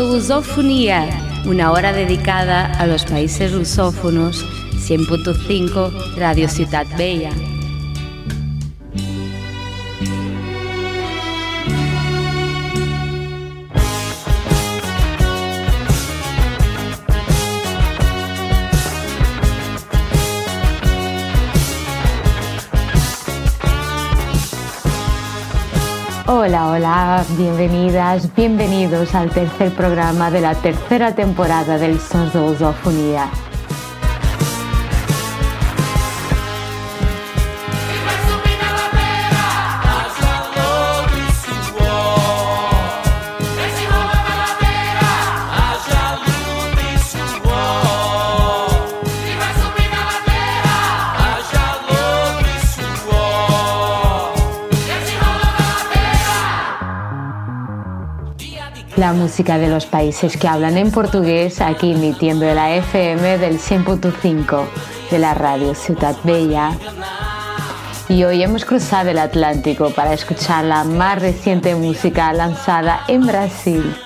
De 0.00 0.06
Lusofonía, 0.06 1.42
una 1.44 1.72
hora 1.72 1.92
dedicada 1.92 2.64
a 2.64 2.86
los 2.86 3.04
países 3.04 3.52
lusófonos, 3.52 4.46
100.5 4.76 6.16
Radio 6.16 6.48
Ciudad 6.48 6.86
Bella. 6.96 7.32
Hola, 26.32 26.70
hola, 26.70 27.24
bienvenidas, 27.36 28.32
bienvenidos 28.36 29.16
al 29.16 29.30
tercer 29.30 29.72
programa 29.72 30.30
de 30.30 30.40
la 30.40 30.54
tercera 30.54 31.12
temporada 31.12 31.76
del 31.76 31.98
Sons 31.98 32.32
de 32.32 32.38
Lusofonía. 32.38 33.28
La 59.00 59.14
música 59.14 59.56
de 59.56 59.68
los 59.68 59.86
países 59.86 60.36
que 60.36 60.46
hablan 60.46 60.76
en 60.76 60.90
portugués 60.90 61.62
aquí 61.62 61.92
emitiendo 61.92 62.44
la 62.52 62.76
FM 62.76 63.38
del 63.38 63.58
100.5 63.58 64.66
de 65.10 65.18
la 65.18 65.32
radio 65.32 65.74
Ciudad 65.74 66.14
Bella. 66.22 66.72
Y 68.10 68.24
hoy 68.24 68.42
hemos 68.42 68.66
cruzado 68.66 69.08
el 69.08 69.18
Atlántico 69.18 69.88
para 69.90 70.12
escuchar 70.12 70.66
la 70.66 70.84
más 70.84 71.18
reciente 71.18 71.74
música 71.74 72.30
lanzada 72.34 73.00
en 73.08 73.26
Brasil. 73.26 73.96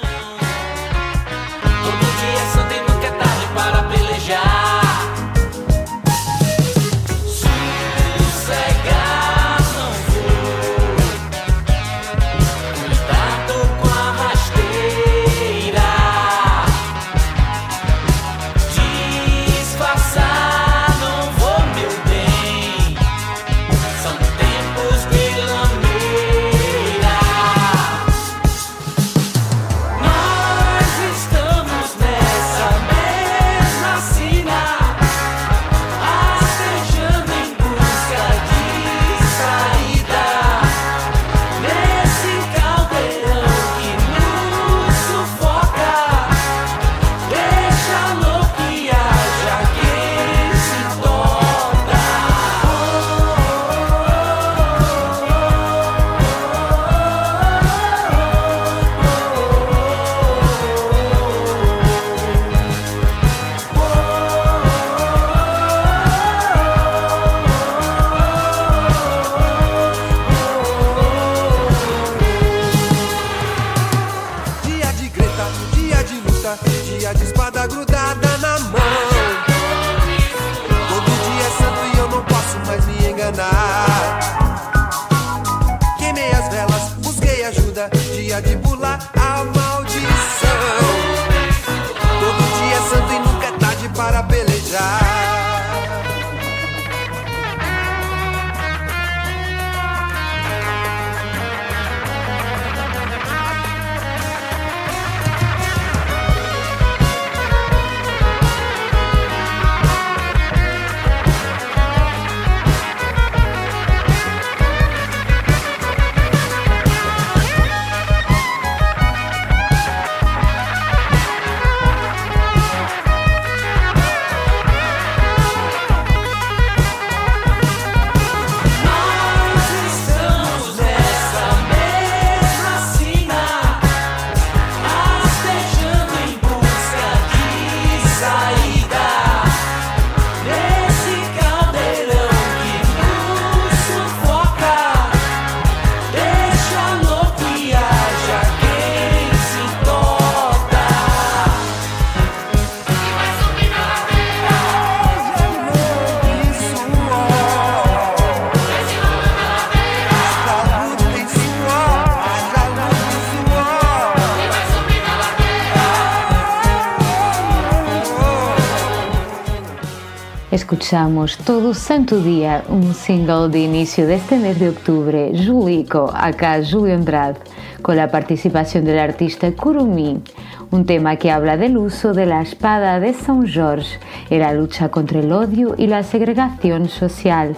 Escuchamos 170.54 171.36
todo 171.38 171.74
santo 171.74 172.20
día 172.22 172.62
un 172.68 172.94
single 172.94 173.48
de 173.48 173.58
inicio 173.58 174.06
de 174.06 174.14
este 174.14 174.38
mes 174.38 174.60
de 174.60 174.68
octubre, 174.68 175.32
Julico, 175.44 176.12
acá 176.14 176.60
Julio 176.62 176.94
Andrade, 176.94 177.40
con 177.82 177.96
la 177.96 178.08
participación 178.08 178.84
del 178.84 179.00
artista 179.00 179.50
Kurumi, 179.50 180.22
un 180.70 180.86
tema 180.86 181.16
que 181.16 181.32
habla 181.32 181.56
del 181.56 181.76
uso 181.76 182.12
de 182.12 182.26
la 182.26 182.40
espada 182.40 183.00
de 183.00 183.12
São 183.14 183.42
Jorge 183.52 183.98
en 184.30 184.40
la 184.42 184.54
lucha 184.54 184.90
contra 184.90 185.18
el 185.18 185.32
odio 185.32 185.74
y 185.76 185.88
la 185.88 186.04
segregación 186.04 186.88
social. 186.88 187.56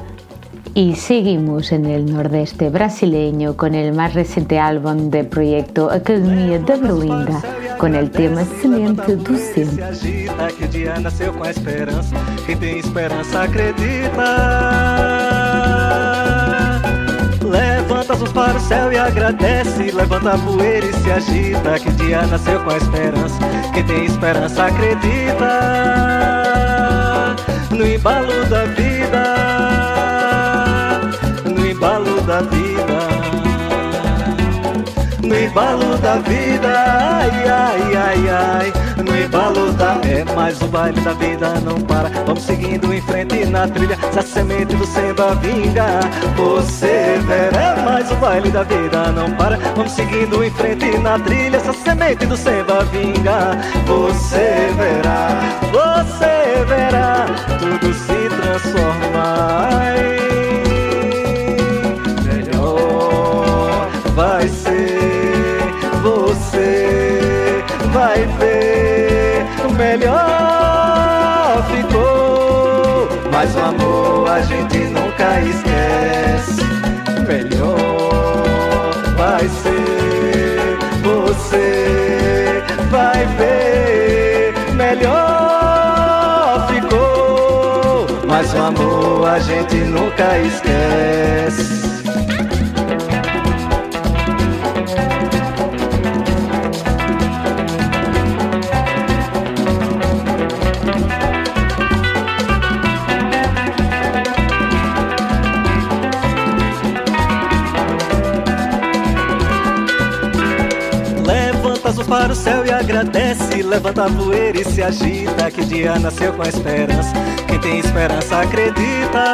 Y 0.75 0.95
seguimos 0.95 1.73
en 1.73 1.87
el 1.87 2.13
nordeste 2.13 2.69
brasileño 2.71 3.57
con 3.57 3.75
el 3.75 3.93
más 3.95 4.15
reciente 4.15 4.59
álbum 4.59 5.11
del 5.11 5.27
proyecto 5.27 5.91
Academia 5.91 6.59
de 6.59 6.77
Berlinda, 6.77 7.43
con 7.79 7.95
el 7.95 8.11
tema 8.11 8.45
Semente 8.61 9.17
do 9.17 9.37
Centro. 9.37 9.85
que 10.59 10.69
dia 10.69 10.99
nasceu 10.99 11.33
com 11.33 11.45
a 11.45 11.51
esperança. 11.51 12.15
Tem 12.59 12.79
esperança 12.79 13.43
acredita. 13.43 14.25
Levanta 17.43 18.13
as 18.13 18.19
mãos 18.19 18.33
para 18.33 18.57
o 18.57 18.61
céu 18.61 18.93
e 18.93 18.99
agradece. 18.99 19.91
Levanta 19.91 20.35
a 20.35 20.39
poeira 20.39 20.87
e 20.87 20.93
se 20.93 21.11
agita. 21.11 21.79
Que 21.79 21.91
dia 21.93 22.27
nasceu 22.27 22.61
com 22.61 22.71
a 22.71 22.77
esperança. 22.77 23.39
Quem 23.73 23.85
tem 23.85 24.05
esperança 24.05 24.67
acredita. 24.67 25.47
No 27.71 27.87
embalo 27.87 28.45
da 28.49 28.65
vida 28.65 29.76
da 31.79 32.41
vida. 32.41 32.97
no 35.23 35.37
embalo 35.37 35.99
da 35.99 36.17
vida, 36.17 36.69
ai, 36.69 37.31
ai, 37.49 37.97
ai, 37.97 38.29
ai, 38.29 38.73
no 39.05 39.17
embalo 39.17 39.73
da 39.73 39.99
é 40.05 40.25
mais 40.35 40.61
o 40.63 40.69
baile 40.69 41.01
da 41.01 41.13
vida 41.15 41.53
não 41.61 41.81
para. 41.81 42.09
Vamos 42.25 42.45
seguindo 42.45 42.95
em 42.95 43.01
frente 43.03 43.45
na 43.47 43.69
trilha, 43.69 43.99
se 44.13 44.19
a 44.19 44.23
semente 44.23 44.75
do 44.75 44.87
samba 44.87 45.35
vinga, 45.35 46.01
você 46.37 47.19
verá. 47.27 47.83
Mais 47.85 48.11
o 48.11 48.15
baile 48.17 48.51
da 48.51 48.63
vida 48.63 49.13
não 49.13 49.31
para. 49.33 49.57
Vamos 49.75 49.93
seguindo 49.93 50.45
em 50.45 50.51
frente 50.51 50.97
na 50.99 51.19
trilha, 51.19 51.61
se 51.61 51.69
a 51.69 51.73
semente 51.73 52.25
do 52.25 52.37
samba 52.37 52.85
vinga, 52.85 53.59
você 53.87 54.71
verá, 54.77 55.41
você 55.73 56.65
verá 56.65 57.27
tudo 57.59 57.93
se 57.93 58.29
transformar. 58.41 60.36
Vai 67.97 68.27
ver. 68.39 69.47
Melhor 69.77 71.65
ficou 71.71 73.09
mas 73.33 73.55
o 73.57 73.61
amor 73.61 74.29
a 74.29 74.41
gente 74.41 74.79
nunca 74.97 75.41
esquece. 75.41 76.63
Melhor 77.27 78.93
vai 79.17 79.49
ser 79.49 80.79
você 81.03 82.63
vai 82.91 83.27
ver. 83.39 84.55
Melhor 84.75 86.67
ficou 86.69 88.07
mas 88.27 88.53
o 88.53 88.59
amor 88.59 89.29
a 89.29 89.39
gente 89.39 89.77
nunca 89.77 90.39
esquece 90.39 91.96
para 112.27 112.33
o 112.33 112.37
céu 112.37 112.67
e 112.67 112.73
agradece. 112.73 113.63
Levanta 113.63 114.07
a 114.07 114.11
poeira 114.11 114.61
e 114.61 114.65
se 114.65 114.83
agita. 114.83 115.49
Que 115.49 115.65
dia 115.65 115.97
nasceu 115.97 116.33
com 116.33 116.43
a 116.43 116.49
esperança. 116.49 117.13
Quem 117.47 117.61
tem 117.61 117.79
esperança 117.79 118.41
acredita 118.41 119.25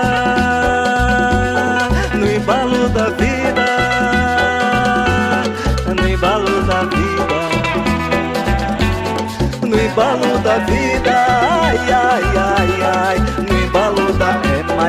no 2.14 2.30
embalo 2.30 2.88
da 2.90 3.08
vida. 3.08 3.66
No 5.96 6.06
embalo 6.06 6.62
da 6.64 6.82
vida. 6.82 7.40
No 9.66 9.80
embalo 9.80 10.38
da 10.40 10.58
vida. 10.58 11.11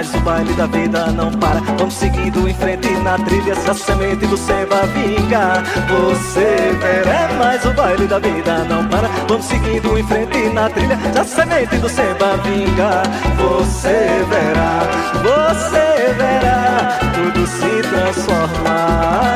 Mas 0.04 0.14
o 0.16 0.20
baile 0.20 0.54
da 0.54 0.66
vida 0.66 1.08
não 1.14 1.32
para. 1.32 1.62
Vamos 1.78 1.94
seguindo 1.94 2.50
em 2.50 2.54
frente 2.54 2.90
na 3.04 3.18
trilha, 3.20 3.56
se 3.56 3.70
a 3.70 3.74
semente 3.74 4.26
do 4.28 4.36
samba 4.36 4.82
vinga. 4.88 5.64
Você 5.88 6.78
verá, 6.82 7.30
mas 7.40 7.64
o 7.64 7.72
baile 7.72 8.06
da 8.06 8.20
vida 8.20 8.66
não 8.66 8.86
para. 8.88 9.08
Vamos 9.30 9.46
seguindo 9.46 9.98
em 9.98 10.04
frente 10.04 10.50
na 10.50 10.70
trilha, 10.70 11.00
se 11.14 11.20
a 11.20 11.24
semente 11.24 11.78
do 11.78 11.88
samba 11.88 12.36
vinga. 12.44 13.04
Você 13.38 14.26
verá, 14.28 14.82
você 15.24 16.14
verá 16.18 17.00
tudo 17.14 17.48
se 17.48 17.82
transformar. 17.90 19.36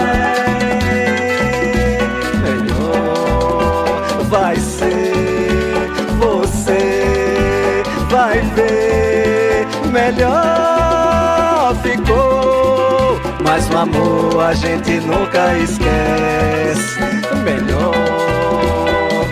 Melhor 2.44 4.24
vai 4.30 4.56
ser 4.58 5.14
você 6.20 7.84
vai 8.10 8.42
ver 8.42 8.87
melhor 9.88 11.76
ficou. 11.82 13.20
Mas 13.44 13.70
o 13.70 13.78
amor 13.78 14.44
a 14.44 14.54
gente 14.54 15.00
nunca 15.02 15.58
esquece. 15.58 17.00
Melhor 17.44 17.94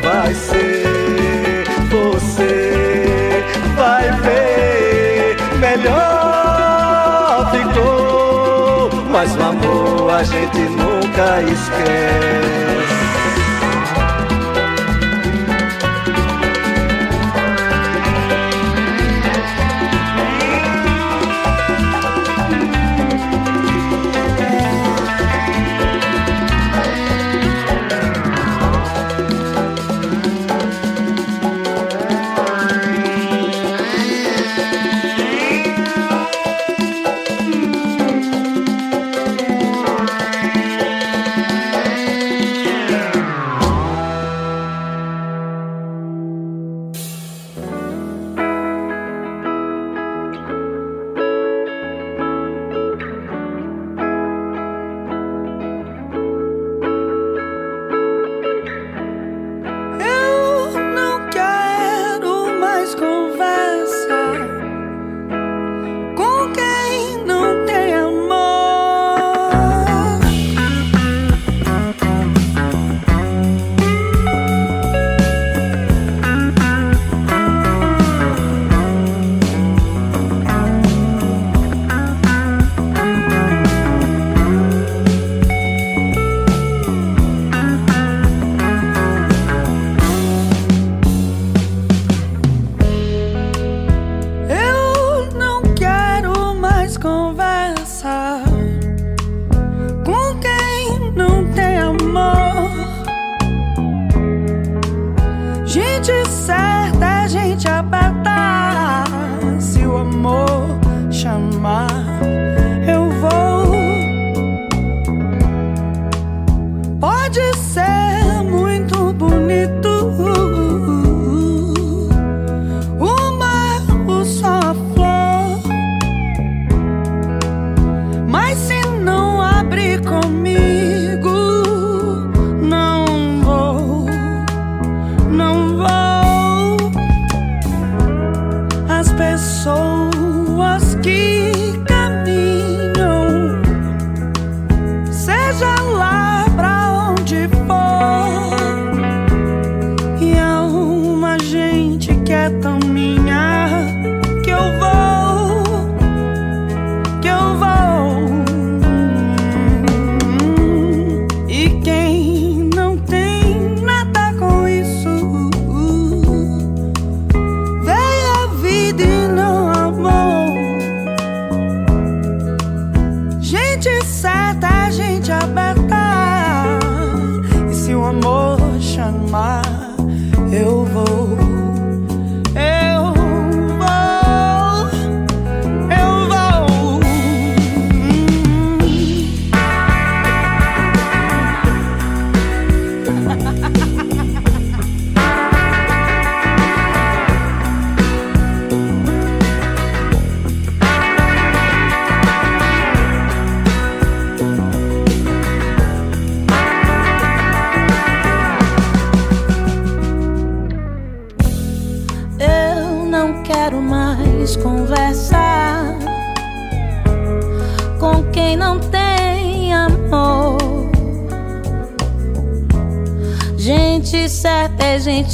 vai 0.02 0.34
ser 0.34 1.66
você, 1.90 3.44
vai 3.76 4.12
ver. 4.22 5.38
Melhor 5.60 7.52
ficou. 7.52 8.90
Mas 9.12 9.36
o 9.36 9.44
amor 9.44 10.12
a 10.12 10.24
gente 10.24 10.60
nunca 10.60 11.42
esquece. 11.42 13.05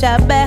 Gente 0.02 0.06
aberta. 0.06 0.41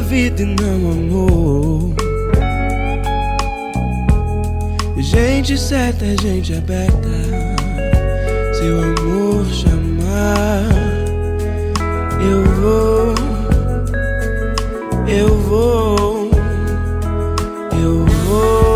Vida 0.00 0.42
e 0.42 0.44
não 0.44 0.90
amor. 0.90 1.94
Gente 4.98 5.58
certa 5.58 6.04
é 6.04 6.16
gente 6.20 6.54
aberta. 6.54 7.08
Se 8.52 8.62
o 8.64 8.82
amor 8.82 9.46
chamar, 9.46 10.68
eu 12.20 12.44
vou, 15.36 16.30
eu 17.76 18.04
vou. 18.06 18.67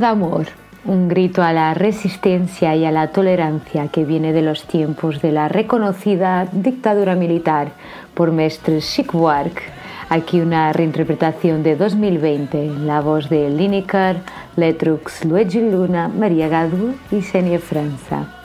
Acorda 0.00 0.12
Amor, 0.12 0.46
un 0.86 1.08
grito 1.08 1.42
a 1.42 1.52
la 1.52 1.74
resistencia 1.74 2.74
y 2.74 2.86
a 2.86 2.90
la 2.90 3.08
tolerancia 3.08 3.88
que 3.88 4.06
viene 4.06 4.32
de 4.32 4.40
los 4.40 4.64
tiempos 4.66 5.20
de 5.20 5.30
la 5.30 5.48
reconocida 5.48 6.48
dictadura 6.52 7.16
militar 7.16 7.72
por 8.14 8.32
Mestre 8.32 8.80
Buarque. 9.12 9.62
Aquí 10.08 10.40
una 10.40 10.72
reinterpretación 10.72 11.62
de 11.62 11.76
2020 11.76 12.64
en 12.64 12.86
la 12.86 13.02
voz 13.02 13.28
de 13.28 13.50
Lineker, 13.50 14.22
Letrux, 14.56 15.26
Luigi 15.26 15.60
Luna, 15.60 16.08
María 16.08 16.48
Gadu 16.48 16.94
y 17.10 17.20
Senia 17.20 17.58
Franza. 17.58 18.39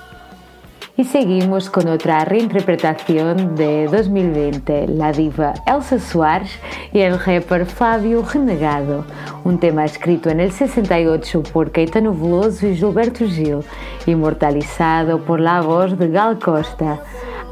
Y 0.98 1.04
seguimos 1.04 1.70
con 1.70 1.90
otra 1.90 2.24
reinterpretación 2.24 3.58
de 3.58 3.86
2020, 3.92 4.88
la 4.88 5.12
diva 5.12 5.54
Elsa 5.68 6.00
Soares 6.00 6.58
y 6.94 7.00
el 7.00 7.20
rapper 7.20 7.66
Fábio 7.66 8.24
Renegado, 8.24 9.04
un 9.44 9.60
tema 9.60 9.84
escrito 9.84 10.30
en 10.30 10.40
el 10.40 10.54
68 10.54 11.44
por 11.52 11.74
Caetano 11.74 12.14
Veloso 12.14 12.66
y 12.66 12.78
Gilberto 12.78 13.26
Gil, 13.26 13.60
inmortalizado 14.06 15.20
por 15.20 15.42
la 15.42 15.60
voz 15.60 16.00
de 16.00 16.08
Gal 16.08 16.40
Costa. 16.40 17.02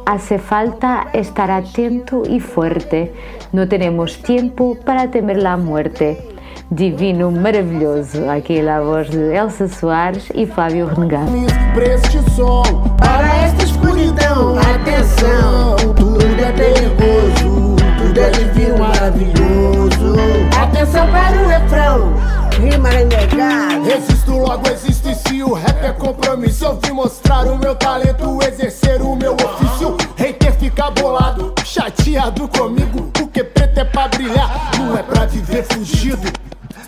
Hace 0.06 0.40
falta 0.40 1.10
estar 1.12 1.52
atento 1.52 2.24
y 2.26 2.40
fuerte, 2.40 3.12
no 3.52 3.68
tenemos 3.68 4.22
tiempo 4.22 4.78
para 4.86 5.12
temer 5.12 5.44
la 5.44 5.58
muerte. 5.58 6.33
Divino, 6.72 7.32
maravilhoso. 7.32 8.29
Aqui 8.29 8.60
é 8.60 8.70
a 8.70 8.82
voz 8.82 9.10
de 9.10 9.17
Elsa 9.17 9.67
Soares 9.67 10.29
e 10.34 10.46
Fábio 10.46 10.88
Renegado. 10.88 11.32
Para 11.74 11.86
este 11.86 12.32
som, 12.32 12.63
para 12.98 13.27
esta 13.43 13.63
escuridão, 13.63 14.58
atenção, 14.60 15.75
tudo 15.96 16.24
é 16.24 16.51
perigoso, 16.51 17.75
tudo 17.98 18.20
é 18.20 18.29
divino, 18.32 18.77
maravilhoso. 18.79 20.15
Atenção 20.62 21.08
para 21.12 21.41
o 21.41 21.48
refrão, 21.48 22.13
rima 22.60 22.89
renegado. 22.89 23.84
Resisto, 23.84 24.32
logo 24.38 24.67
existe 24.70 25.15
se 25.15 25.43
o 25.43 25.53
rap 25.53 25.84
é 25.84 25.91
compromisso. 25.91 26.65
Eu 26.65 26.79
vim 26.84 26.91
mostrar 26.91 27.46
o 27.46 27.58
meu 27.58 27.75
talento, 27.75 28.39
exercer 28.48 29.01
o 29.01 29.15
meu 29.15 29.34
ofício. 29.34 29.98
Hater 30.15 30.53
fica 30.53 30.89
bolado, 30.91 31.53
chateado 31.63 32.48
comigo, 32.48 33.10
porque 33.13 33.43
preto 33.43 33.79
é 33.79 33.84
pra 33.84 34.08
brilhar, 34.08 34.72
não 34.77 34.98
é 34.98 35.03
pra 35.03 35.25
viver 35.25 35.63
fugido. 35.63 36.32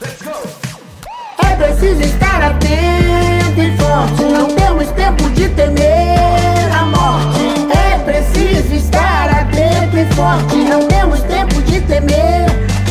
É 0.02 1.56
preciso 1.56 2.02
estar 2.02 2.44
atento 2.44 3.62
e 3.62 3.78
forte. 3.78 4.24
Não 4.24 4.48
temos 4.54 4.90
tempo 4.92 5.30
de 5.30 5.48
temer 5.50 6.70
a 6.78 6.86
morte. 6.86 7.68
É 7.74 7.98
preciso 8.00 8.74
estar 8.74 9.30
atento 9.30 9.98
e 9.98 10.06
forte. 10.14 10.56
Não 10.58 10.86
temos 10.88 11.22
tempo 11.22 11.62
de 11.62 11.80
temer 11.82 12.46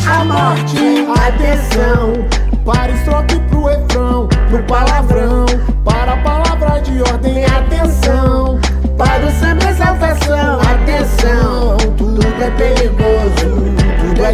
a 0.07 0.25
morte. 0.25 1.05
Atenção. 1.27 2.25
Para 2.65 2.91
estrofe 2.91 3.39
pro 3.49 3.65
refrão, 3.65 4.27
pro 4.49 4.63
palavrão, 4.63 5.45
para 5.83 6.13
a 6.13 6.17
palavra 6.17 6.81
de 6.81 6.99
ordem, 7.03 7.45
atenção. 7.45 8.59
Para 8.97 9.27
o 9.27 9.31
samba 9.39 9.69
exaltação, 9.69 10.59
atenção. 10.61 11.77
Tudo 11.97 12.23
é 12.41 12.49
perigoso, 12.49 13.75
tudo 13.99 14.25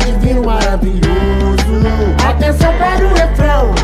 atenção 2.52 2.74
para 2.78 3.06
o 3.06 3.14
refrão. 3.14 3.76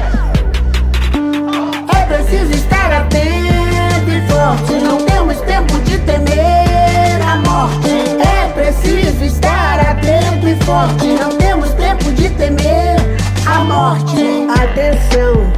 É 1.95 2.05
preciso 2.05 2.51
estar 2.51 2.91
atento 2.91 4.11
e 4.11 4.21
forte. 4.27 4.73
Não 4.83 4.97
temos 4.97 5.39
tempo 5.41 5.79
de 5.83 5.97
temer 5.99 7.21
a 7.25 7.37
morte. 7.37 7.89
É 8.19 8.49
preciso 8.49 9.23
estar 9.23 9.79
atento 9.79 10.47
e 10.47 10.55
forte. 10.63 11.07
Não 11.07 11.37
temos 11.37 11.69
tempo 11.73 12.11
de 12.11 12.29
temer 12.31 12.97
a 13.45 13.59
morte. 13.63 14.47
Atenção 14.61 15.51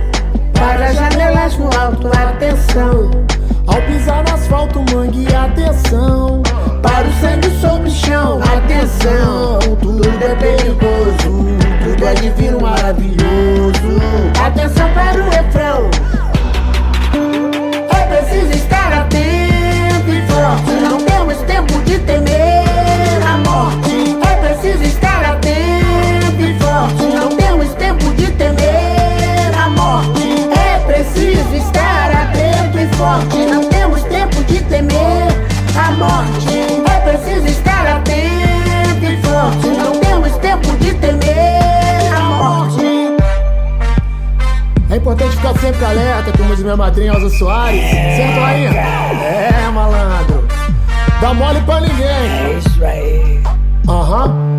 para 0.53 0.87
as 0.87 0.95
janelas 0.95 1.57
no 1.57 1.65
alto. 1.79 2.07
Atenção 2.07 3.09
ao 3.67 3.81
pisar 3.83 4.23
no 4.23 4.33
asfalto, 4.35 4.85
mangue. 4.93 5.27
Atenção 5.35 6.43
para 6.83 7.07
o 7.07 7.13
sangue 7.13 7.49
sobre 7.59 7.89
o 7.89 7.91
chão. 7.91 8.39
Atenção, 8.43 9.59
tudo 9.81 10.07
é 10.23 10.35
perigoso 10.35 11.18
divino, 12.21 12.59
maravilhoso. 12.59 13.79
Atenção 14.45 14.89
para 14.93 15.21
o 15.21 15.29
refrão. 15.29 15.89
É 17.89 18.05
preciso 18.07 18.51
estar 18.53 18.93
atento 18.93 20.09
e 20.09 20.21
forte. 20.27 20.71
Não 20.81 20.97
temos 20.97 21.37
tempo 21.43 21.81
de 21.83 21.99
temer 21.99 23.21
a 23.25 23.37
morte. 23.37 24.17
É 24.29 24.35
preciso 24.47 24.83
estar 24.83 25.23
atento 25.23 26.41
e 26.41 26.59
forte. 26.59 27.15
Não 27.15 27.29
temos 27.37 27.73
tempo 27.75 28.13
de 28.15 28.31
temer 28.31 29.57
a 29.57 29.69
morte. 29.69 30.49
É 30.51 30.79
preciso 30.79 31.55
estar 31.55 32.11
atento 32.11 32.79
e 32.79 32.87
forte. 32.95 33.38
Alerta, 45.99 46.31
como 46.37 46.55
diz 46.55 46.63
minha 46.63 46.77
madrinha 46.77 47.13
Elza 47.13 47.29
Soares. 47.37 47.81
Certo 47.81 48.39
aí? 48.39 48.65
É, 48.65 49.69
malandro. 49.73 50.47
Dá 51.21 51.33
mole 51.33 51.59
pra 51.61 51.81
ninguém. 51.81 52.07
É 52.07 52.57
isso 52.57 52.85
aí. 52.85 53.43
Aham. 53.87 54.33
Quem 54.33 54.58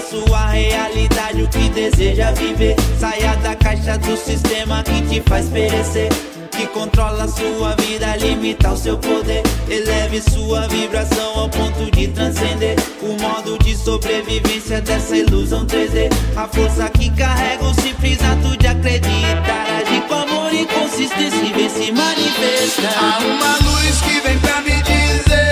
Sua 0.00 0.46
realidade, 0.46 1.42
o 1.42 1.48
que 1.48 1.68
deseja 1.70 2.30
viver. 2.32 2.76
Saia 2.98 3.34
da 3.36 3.54
caixa 3.54 3.98
do 3.98 4.16
sistema 4.16 4.82
que 4.82 5.02
te 5.02 5.20
faz 5.28 5.48
perecer. 5.48 6.08
Que 6.52 6.66
controla 6.68 7.28
sua 7.28 7.74
vida, 7.76 8.16
limita 8.16 8.72
o 8.72 8.76
seu 8.76 8.96
poder. 8.96 9.42
Eleve 9.68 10.22
sua 10.22 10.66
vibração 10.68 11.38
ao 11.38 11.48
ponto 11.48 11.90
de 11.90 12.08
transcender 12.08 12.76
o 13.02 13.20
modo 13.20 13.58
de 13.58 13.76
sobrevivência 13.76 14.80
dessa 14.80 15.16
ilusão 15.16 15.66
3D. 15.66 16.10
A 16.36 16.48
força 16.48 16.88
que 16.90 17.10
carrega 17.10 17.64
o 17.64 17.74
simples 17.74 18.18
ato 18.22 18.56
de 18.56 18.66
acreditar. 18.66 19.66
Agir 19.80 20.02
com 20.02 20.14
amor 20.14 20.54
e 20.54 20.64
consistência 20.66 21.42
e 21.42 21.52
vem 21.52 21.68
se 21.68 21.92
manifestar. 21.92 22.94
Há 22.98 23.18
uma 23.18 23.70
luz 23.70 24.00
que 24.00 24.20
vem 24.20 24.38
pra 24.38 24.60
me 24.62 24.82
dizer 24.82 25.47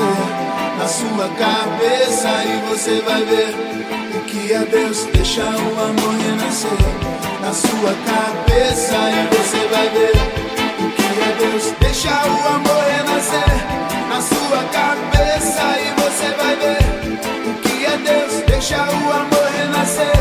na 0.00 0.88
sua 0.88 1.28
cabeça 1.36 2.28
e 2.44 2.68
você 2.70 3.02
vai 3.02 3.22
ver 3.24 3.54
o 4.16 4.20
que 4.20 4.52
é 4.52 4.60
Deus. 4.60 5.04
Deixa 5.12 5.42
o 5.42 5.80
amor 5.80 6.14
renascer 6.18 6.70
na 7.42 7.52
sua 7.52 7.94
cabeça 8.06 8.96
e 8.96 9.36
você 9.36 9.68
vai 9.68 9.88
ver 9.90 10.12
o 10.80 10.90
que 10.92 11.02
é 11.20 11.36
Deus. 11.38 11.74
Deixa 11.80 12.08
o 12.08 12.54
amor 12.54 12.82
renascer 12.96 13.54
na 14.08 14.20
sua 14.22 14.64
cabeça 14.72 15.62
e 15.78 16.00
você 16.00 16.30
vai 16.36 16.56
ver 16.56 17.50
o 17.50 17.54
que 17.60 17.84
é 17.84 17.96
Deus. 17.98 18.42
Deixa 18.46 18.76
o 18.76 19.12
amor 19.12 19.50
renascer 19.58 20.16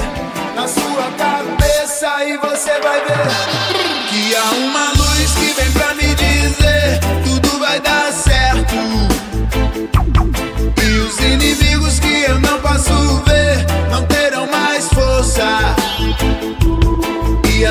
na 0.53 0.67
sua 0.67 1.11
cabeça 1.17 2.25
e 2.25 2.37
você 2.37 2.79
vai 2.81 2.99
ver 3.05 4.09
que 4.09 4.35
há 4.35 4.51
uma 4.51 4.89
luz 4.89 5.00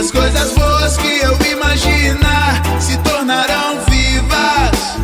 as 0.01 0.11
coisas 0.11 0.53
boas 0.53 0.97
que 0.97 1.19
eu 1.19 1.37
imaginar 1.53 2.63
se 2.81 2.97
tornarão 2.99 3.79
vivas. 3.87 4.97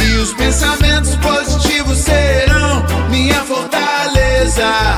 E 0.00 0.16
os 0.18 0.32
pensamentos 0.34 1.16
positivos 1.16 1.98
serão 1.98 2.84
minha 3.10 3.42
fortaleza. 3.42 4.97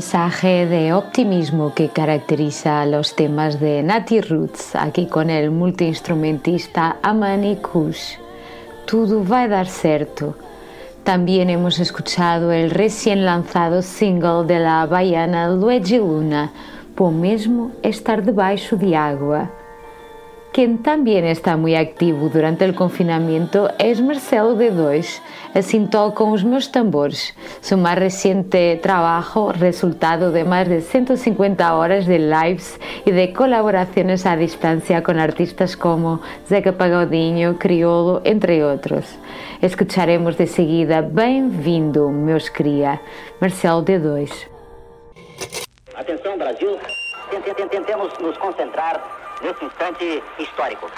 mensaje 0.00 0.64
de 0.64 0.94
optimismo 0.94 1.74
que 1.74 1.90
caracteriza 1.90 2.86
los 2.86 3.14
temas 3.14 3.60
de 3.60 3.82
Natty 3.82 4.22
Roots, 4.22 4.74
aquí 4.74 5.04
con 5.04 5.28
el 5.28 5.50
multiinstrumentista 5.50 6.96
Amani 7.02 7.56
Kush. 7.56 8.16
Todo 8.86 9.22
va 9.22 9.42
a 9.42 9.48
dar 9.48 9.66
certo. 9.66 10.34
También 11.04 11.50
hemos 11.50 11.78
escuchado 11.78 12.50
el 12.50 12.70
recién 12.70 13.26
lanzado 13.26 13.82
single 13.82 14.46
de 14.46 14.60
la 14.60 14.86
baiana 14.86 15.50
Luigi 15.50 15.98
Luna, 15.98 16.50
Pô 16.94 17.10
mesmo 17.10 17.70
estar 17.82 18.22
debaixo 18.22 18.78
de 18.78 18.96
água. 18.96 19.50
Quien 20.52 20.82
también 20.82 21.24
está 21.24 21.56
muy 21.56 21.76
activo 21.76 22.28
durante 22.28 22.64
el 22.64 22.74
confinamiento 22.74 23.70
es 23.78 24.02
Marcelo 24.02 24.56
D2, 24.56 25.20
así 25.54 25.88
con 26.12 26.32
los 26.32 26.44
meus 26.44 26.72
tambores. 26.72 27.36
Su 27.60 27.76
más 27.76 27.96
reciente 27.96 28.76
trabajo, 28.82 29.52
resultado 29.52 30.32
de 30.32 30.42
más 30.42 30.68
de 30.68 30.80
150 30.80 31.76
horas 31.76 32.06
de 32.06 32.18
lives 32.18 32.80
y 33.04 33.12
de 33.12 33.32
colaboraciones 33.32 34.26
a 34.26 34.36
distancia 34.36 35.04
con 35.04 35.20
artistas 35.20 35.76
como 35.76 36.20
Zeca 36.48 36.72
Pagodinho, 36.72 37.56
Criolo, 37.56 38.20
entre 38.24 38.64
otros. 38.64 39.04
Escucharemos 39.62 40.36
de 40.36 40.48
seguida 40.48 41.00
Bem-vindo, 41.00 42.08
meus 42.08 42.50
cria, 42.50 43.00
Marcelo 43.40 43.84
D2. 43.84 44.30
Atención 45.94 46.38
Brasil, 46.40 46.70
tentemos 47.70 48.20
nos 48.20 48.36
concentrar 48.36 49.00
nesse 49.40 49.64
instante 49.64 50.22
histórico. 50.38 50.90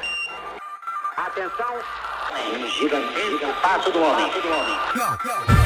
Atenção, 1.16 1.74
um 2.54 2.68
gigantesco 2.68 3.52
passo 3.62 3.90
do 3.90 4.02
homem. 4.02 4.26
Passo 4.26 4.40
do 4.40 4.48
homem. 4.48 4.78
Não, 4.94 5.10
não. 5.24 5.62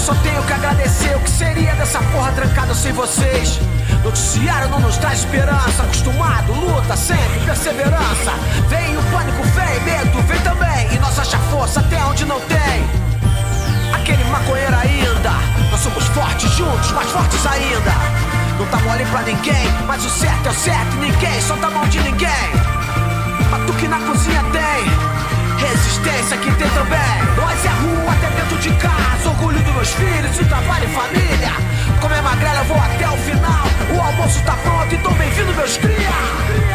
Só 0.00 0.14
tenho 0.22 0.42
que 0.42 0.52
agradecer. 0.52 1.14
O 1.16 1.20
que 1.20 1.30
seria 1.30 1.74
dessa 1.74 1.98
porra 1.98 2.32
trancada 2.32 2.74
sem 2.74 2.92
vocês? 2.92 3.60
Noticiário 4.02 4.68
não 4.68 4.80
nos 4.80 4.96
dá 4.98 5.12
esperança. 5.12 5.82
Acostumado, 5.82 6.52
luta 6.52 6.96
sempre, 6.96 7.40
perseverança. 7.44 8.32
Vem 8.68 8.96
o 8.96 9.02
pânico, 9.10 9.42
vem, 9.42 9.80
medo, 9.84 10.22
vem 10.22 10.40
também. 10.40 10.94
E 10.94 10.98
nós 10.98 11.18
acha 11.18 11.38
força 11.50 11.80
até 11.80 12.02
onde 12.04 12.24
não 12.24 12.40
tem. 12.40 13.94
Aquele 13.94 14.24
maconheiro 14.24 14.76
ainda. 14.76 15.32
Nós 15.70 15.80
somos 15.80 16.04
fortes 16.08 16.50
juntos, 16.52 16.90
mais 16.92 17.10
fortes 17.10 17.46
ainda. 17.46 17.92
Não 18.58 18.66
tá 18.66 18.78
mole 18.78 19.04
pra 19.06 19.22
ninguém, 19.22 19.70
mas 19.86 20.04
o 20.04 20.10
certo 20.10 20.46
é 20.46 20.50
o 20.50 20.54
certo. 20.54 20.96
Ninguém 20.96 21.40
solta 21.42 21.66
a 21.66 21.70
mão 21.70 21.86
de 21.88 22.00
ninguém. 22.00 22.50
Batuque 23.50 23.88
na 23.88 23.98
cozinha 24.00 24.42
tem. 24.52 25.68
Resistência 25.68 26.36
que 26.38 26.50
tem 26.52 26.70
também. 26.70 27.09
Orgulho 29.90 29.90
dos 29.90 29.94
meus 29.94 29.94
filhos, 29.94 30.40
e 30.40 30.44
trabalho 30.44 30.84
e 30.84 30.94
família. 30.94 31.52
Como 32.00 32.14
é 32.14 32.20
magrela, 32.20 32.62
vou 32.64 32.76
até 32.76 33.08
o 33.08 33.16
final. 33.16 33.66
O 33.94 34.00
almoço 34.00 34.42
tá 34.44 34.54
pronto, 34.56 34.94
então 34.94 35.12
bem-vindo, 35.14 35.52
meus 35.54 35.76
cria. 35.78 36.69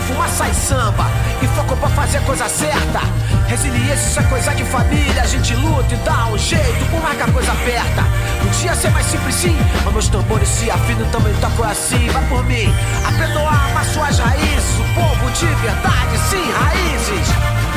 Fumaça 0.00 0.48
e 0.48 0.54
samba. 0.54 1.06
E 1.42 1.46
foco 1.48 1.76
pra 1.76 1.88
fazer 1.90 2.18
a 2.18 2.20
coisa 2.22 2.48
certa. 2.48 3.00
Resiliência, 3.46 4.08
isso 4.08 4.20
é 4.20 4.22
coisa 4.24 4.54
de 4.54 4.64
família. 4.64 5.22
A 5.22 5.26
gente 5.26 5.54
luta 5.54 5.94
e 5.94 5.98
dá 5.98 6.26
um 6.26 6.38
jeito, 6.38 6.84
por 6.90 7.00
que 7.16 7.22
a 7.22 7.32
coisa 7.32 7.52
aperta. 7.52 8.04
Podia 8.42 8.74
ser 8.74 8.90
mais 8.90 9.06
simples 9.06 9.34
sim, 9.34 9.56
mas 9.84 9.92
meus 9.92 10.08
tambores 10.08 10.48
se 10.48 10.70
afinam 10.70 11.08
também 11.10 11.34
toco 11.34 11.64
assim. 11.64 12.08
Vai 12.08 12.24
por 12.28 12.44
mim, 12.44 12.74
aprendam 13.06 13.46
a 13.46 13.50
amar 13.50 13.84
suas 13.84 14.18
raízes. 14.18 14.78
O 14.78 14.94
povo 14.94 15.30
de 15.30 15.46
verdade, 15.46 16.18
sim, 16.28 16.44
raízes. 16.52 17.28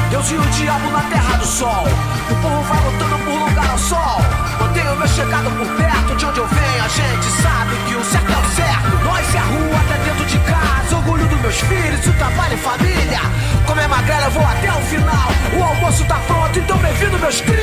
Deus 0.09 0.29
e 0.31 0.35
o 0.35 0.41
diabo 0.41 0.91
na 0.91 1.01
terra 1.01 1.37
do 1.37 1.45
sol. 1.45 1.85
O 2.29 2.35
povo 2.35 2.63
vai 2.63 2.83
lutando 2.83 3.17
por 3.23 3.47
lugar 3.47 3.69
ao 3.69 3.77
sol. 3.77 4.21
Mantenho 4.59 4.95
meu 4.95 5.07
chegado 5.07 5.49
por 5.51 5.67
perto 5.77 6.15
de 6.15 6.25
onde 6.25 6.39
eu 6.39 6.47
venho. 6.47 6.83
A 6.83 6.87
gente 6.87 7.41
sabe 7.41 7.75
que 7.87 7.95
o 7.95 8.03
certo 8.03 8.31
é 8.31 8.37
o 8.37 8.55
certo. 8.55 9.05
Nós 9.05 9.35
é 9.35 9.39
rua 9.39 9.79
até 9.79 10.03
dentro 10.03 10.25
de 10.25 10.39
casa. 10.39 10.70
Orgulho 10.93 11.25
dos 11.27 11.39
meus 11.41 11.59
filhos, 11.61 12.05
o 12.05 12.13
trabalho 12.13 12.53
e 12.53 12.57
família. 12.57 13.19
Como 13.65 13.79
é 13.79 13.87
magrela, 13.87 14.29
vou 14.29 14.45
até 14.45 14.71
o 14.71 14.81
final. 14.81 15.29
O 15.57 15.63
almoço 15.63 16.03
tá 16.05 16.19
pronto, 16.27 16.59
então 16.59 16.77
bem-vindo, 16.77 17.17
meus 17.19 17.41
cria. 17.41 17.57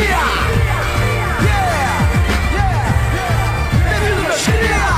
Yeah! 1.43 1.99
Bem-vindo, 3.85 4.23
meus 4.23 4.43
cria. 4.43 4.89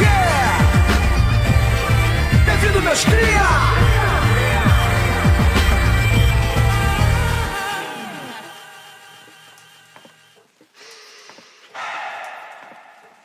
Yeah! 0.00 0.58
Bem-vindo, 2.44 2.82
meus 2.82 3.04
cria. 3.04 3.91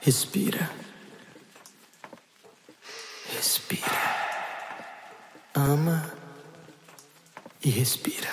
Respira. 0.07 0.69
Respira. 3.35 3.81
Ama 5.53 6.01
e 7.61 7.69
respira. 7.69 8.29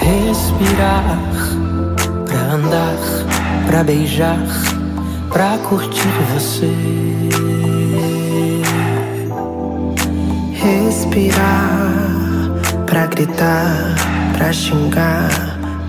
Respirar 0.00 1.04
pra 2.26 2.40
andar, 2.54 2.98
pra 3.68 3.84
beijar, 3.84 4.36
pra 5.32 5.56
curtir 5.58 6.08
você. 6.34 6.74
Respirar 10.54 11.92
pra 12.84 13.06
gritar, 13.06 13.94
pra 14.36 14.52
xingar, 14.52 15.30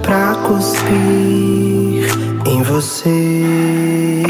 pra 0.04 0.36
cuspir 0.48 1.79
em 2.50 2.64
você. 2.64 4.24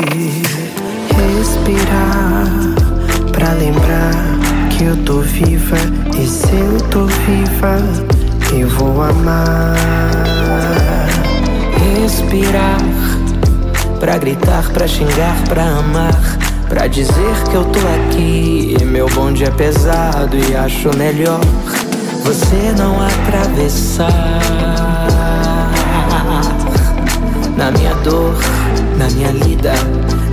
Respirar 1.16 2.48
pra 3.32 3.54
lembrar 3.54 4.12
que 4.70 4.84
eu 4.84 4.98
tô 5.04 5.20
viva 5.22 5.78
e 6.18 6.28
se 6.28 6.54
eu 6.54 6.78
tô 6.90 7.06
viva 7.06 7.78
eu 8.54 8.68
vou 8.70 9.02
amar. 9.02 9.76
Respirar 12.02 12.78
pra 14.00 14.18
gritar, 14.18 14.70
pra 14.72 14.88
xingar, 14.88 15.36
pra 15.48 15.64
amar. 15.64 16.38
Pra 16.68 16.88
dizer 16.88 17.44
que 17.50 17.56
eu 17.56 17.66
tô 17.66 17.80
aqui, 17.80 18.76
meu 18.86 19.08
bonde 19.10 19.44
é 19.44 19.50
pesado 19.50 20.38
e 20.38 20.56
acho 20.56 20.96
melhor 20.96 21.40
você 22.24 22.74
não 22.78 23.02
atravessar 23.02 24.89
na 27.60 27.72
minha 27.72 27.94
dor, 27.96 28.34
na 28.98 29.10
minha 29.10 29.32
lida, 29.32 29.74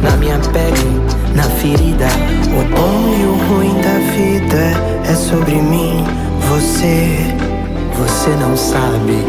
na 0.00 0.16
minha 0.16 0.38
pele, 0.52 1.02
na 1.34 1.42
ferida. 1.42 2.06
O 2.56 2.62
bom 2.72 3.14
e 3.18 3.24
o 3.24 3.34
ruim 3.48 3.74
da 3.82 3.98
vida 4.14 5.10
é 5.10 5.14
sobre 5.14 5.56
mim, 5.56 6.04
você, 6.48 7.34
você 7.98 8.30
não 8.40 8.56
sabe 8.56 9.24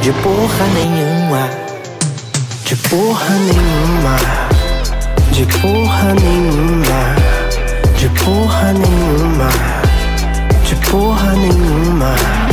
de 0.00 0.12
porra 0.22 0.66
nenhuma, 0.72 1.50
de 2.64 2.74
porra 2.74 3.34
nenhuma, 3.34 4.16
de 5.30 5.44
porra 5.60 6.14
nenhuma, 6.14 7.14
de 7.98 8.08
porra 8.24 8.72
nenhuma, 8.72 9.50
de 10.64 10.74
porra 10.90 11.32
nenhuma. 11.32 12.14
Ai, 12.14 12.45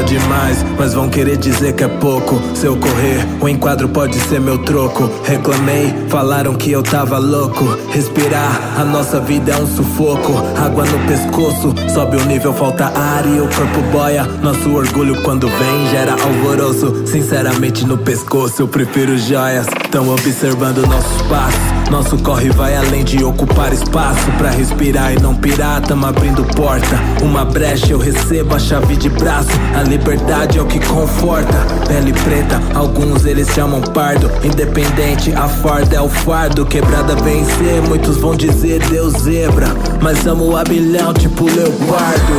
Tá 0.00 0.06
demais, 0.06 0.64
mas 0.78 0.94
vão 0.94 1.10
querer 1.10 1.36
dizer 1.36 1.74
que 1.74 1.84
é 1.84 1.88
pouco. 1.88 2.40
Se 2.54 2.64
eu 2.64 2.74
correr, 2.74 3.18
o 3.38 3.46
enquadro 3.46 3.86
pode 3.86 4.18
ser 4.18 4.40
meu 4.40 4.56
troco. 4.56 5.10
Reclamei, 5.24 5.94
falaram 6.08 6.54
que 6.54 6.72
eu 6.72 6.82
tava 6.82 7.18
louco. 7.18 7.66
Respirar, 7.90 8.78
a 8.78 8.84
nossa 8.84 9.20
vida 9.20 9.52
é 9.52 9.56
um 9.58 9.66
sufoco. 9.66 10.32
Água 10.56 10.86
no 10.86 11.06
pescoço, 11.06 11.74
sobe 11.92 12.16
o 12.16 12.24
nível, 12.24 12.54
falta 12.54 12.86
ar 12.86 13.26
e 13.26 13.42
o 13.42 13.48
corpo 13.48 13.82
boia. 13.92 14.24
Nosso 14.42 14.72
orgulho 14.72 15.20
quando 15.20 15.46
vem 15.48 15.90
gera 15.90 16.12
alvoroço. 16.12 17.06
Sinceramente, 17.06 17.84
no 17.84 17.98
pescoço 17.98 18.62
eu 18.62 18.68
prefiro 18.68 19.18
joias. 19.18 19.66
Tão 19.90 20.08
observando 20.08 20.78
nossos 20.86 21.22
passos. 21.28 21.79
Nosso 21.90 22.16
corre 22.18 22.50
vai 22.50 22.76
além 22.76 23.02
de 23.02 23.24
ocupar 23.24 23.72
espaço 23.72 24.30
pra 24.38 24.50
respirar 24.50 25.12
e 25.12 25.20
não 25.20 25.34
pirar, 25.34 25.82
tamo 25.82 26.06
abrindo 26.06 26.44
porta. 26.54 26.96
Uma 27.20 27.44
brecha 27.44 27.92
eu 27.92 27.98
recebo 27.98 28.54
a 28.54 28.60
chave 28.60 28.96
de 28.96 29.08
braço. 29.08 29.50
A 29.76 29.82
liberdade 29.82 30.58
é 30.58 30.62
o 30.62 30.66
que 30.66 30.78
conforta. 30.86 31.66
Pele 31.88 32.12
preta, 32.12 32.62
alguns 32.74 33.24
eles 33.24 33.48
chamam 33.48 33.80
pardo. 33.80 34.30
Independente, 34.44 35.32
a 35.32 35.48
farda 35.48 35.96
é 35.96 36.00
o 36.00 36.08
fardo. 36.08 36.64
Quebrada 36.64 37.16
vencer, 37.16 37.82
muitos 37.88 38.18
vão 38.18 38.36
dizer 38.36 38.78
Deus 38.88 39.12
zebra. 39.22 39.66
Mas 40.00 40.24
amo 40.28 40.44
o 40.44 40.56
abilhão 40.56 41.12
tipo 41.12 41.44
leopardo. 41.44 42.32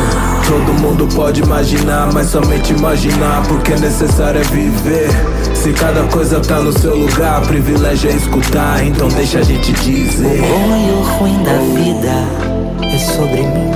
Todo 0.47 0.79
mundo 0.79 1.07
pode 1.13 1.41
imaginar, 1.41 2.09
mas 2.13 2.27
somente 2.27 2.71
imaginar, 2.71 3.45
porque 3.47 3.75
necessário 3.75 4.39
é 4.39 4.43
viver. 4.45 5.50
Se 5.61 5.71
cada 5.73 6.03
coisa 6.05 6.39
tá 6.39 6.59
no 6.59 6.71
seu 6.77 6.95
lugar, 6.95 7.41
privilégio 7.41 8.09
é 8.09 8.15
escutar, 8.15 8.83
então 8.83 9.07
deixa 9.09 9.39
a 9.39 9.43
gente 9.43 9.71
dizer. 9.73 10.41
O 10.41 10.47
bom 10.47 10.75
e 10.77 10.91
o 10.91 11.01
ruim 11.17 11.43
da 11.43 11.53
vida 11.79 12.13
é 12.83 12.97
sobre 12.97 13.41
mim, 13.41 13.71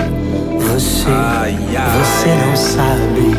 você. 0.60 1.06
Você 1.06 2.30
não 2.44 2.56
sabe 2.56 3.38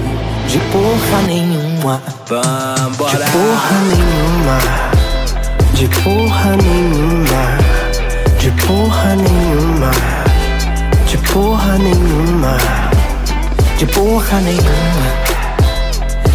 de 0.49 0.59
porra 0.71 1.23
nenhuma. 1.27 2.01
De 2.25 3.17
porra 3.33 3.77
nenhuma. 3.89 4.59
De 5.75 5.89
porra 5.89 6.57
nenhuma. 6.57 7.77
De 8.39 8.53
porra 8.65 9.17
nenhuma, 9.17 9.91
de 11.09 11.19
porra 11.19 11.79
nenhuma, 11.79 12.57
de 13.77 13.87
porra 13.87 14.41
nenhuma, 14.41 15.09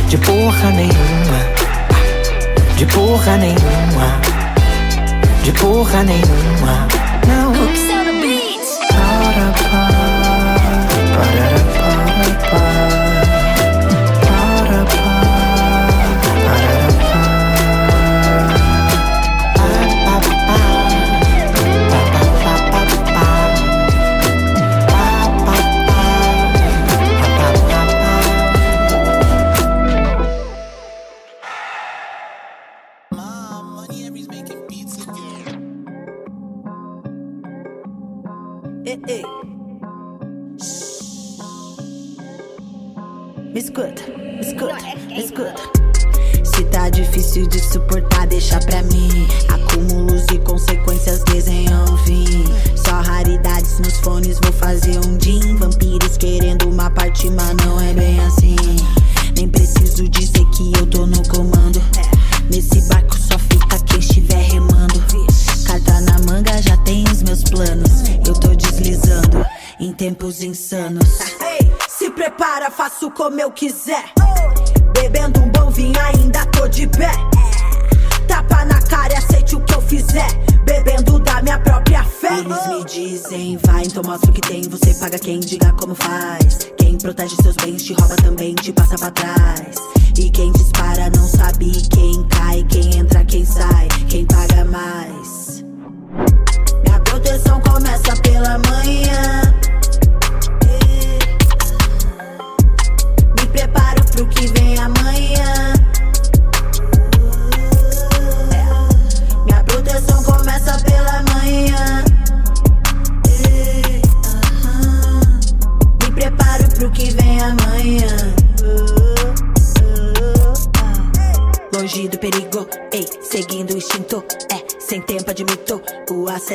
de 0.09 0.17
porra 0.17 0.71
nenhuma, 0.71 1.30
de 2.81 2.87
porra 2.87 3.37
nenhuma, 3.37 4.19
de 5.43 5.51
porra 5.51 6.03
nenhuma. 6.03 6.87
Não. 6.87 7.00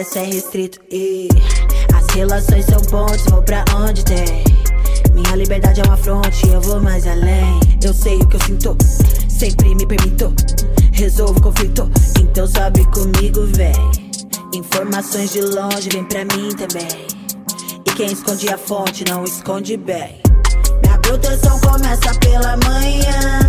Acesso 0.00 0.18
é 0.18 0.24
restrito, 0.24 0.78
e 0.90 1.26
as 1.94 2.14
relações 2.14 2.66
são 2.66 2.82
pontos, 2.82 3.24
vou 3.30 3.42
pra 3.42 3.64
onde 3.76 4.04
tem. 4.04 4.44
Minha 5.14 5.37
liberdade 5.37 5.80
é 5.80 5.85
uma 5.85 5.96
fronte, 5.96 6.46
eu 6.48 6.61
vou 6.61 6.82
mais 6.82 7.06
além. 7.06 7.59
Eu 7.82 7.94
sei 7.94 8.16
o 8.16 8.28
que 8.28 8.37
eu 8.37 8.40
sinto, 8.42 8.76
sempre 9.28 9.74
me 9.74 9.87
permito. 9.87 10.35
Resolvo 10.92 11.40
conflito, 11.40 11.90
então 12.20 12.46
sobe 12.46 12.85
comigo, 12.90 13.46
vem. 13.54 13.72
Informações 14.54 15.32
de 15.32 15.40
longe 15.40 15.88
vem 15.90 16.04
pra 16.04 16.26
mim 16.26 16.50
também. 16.54 17.06
E 17.87 17.90
quem 17.92 18.12
esconde 18.12 18.50
a 18.50 18.59
fonte 18.59 19.02
não 19.09 19.24
esconde 19.24 19.78
bem. 19.78 20.20
Minha 20.82 20.98
proteção 20.98 21.59
começa 21.61 22.12
pela 22.20 22.54
manhã. 22.59 23.40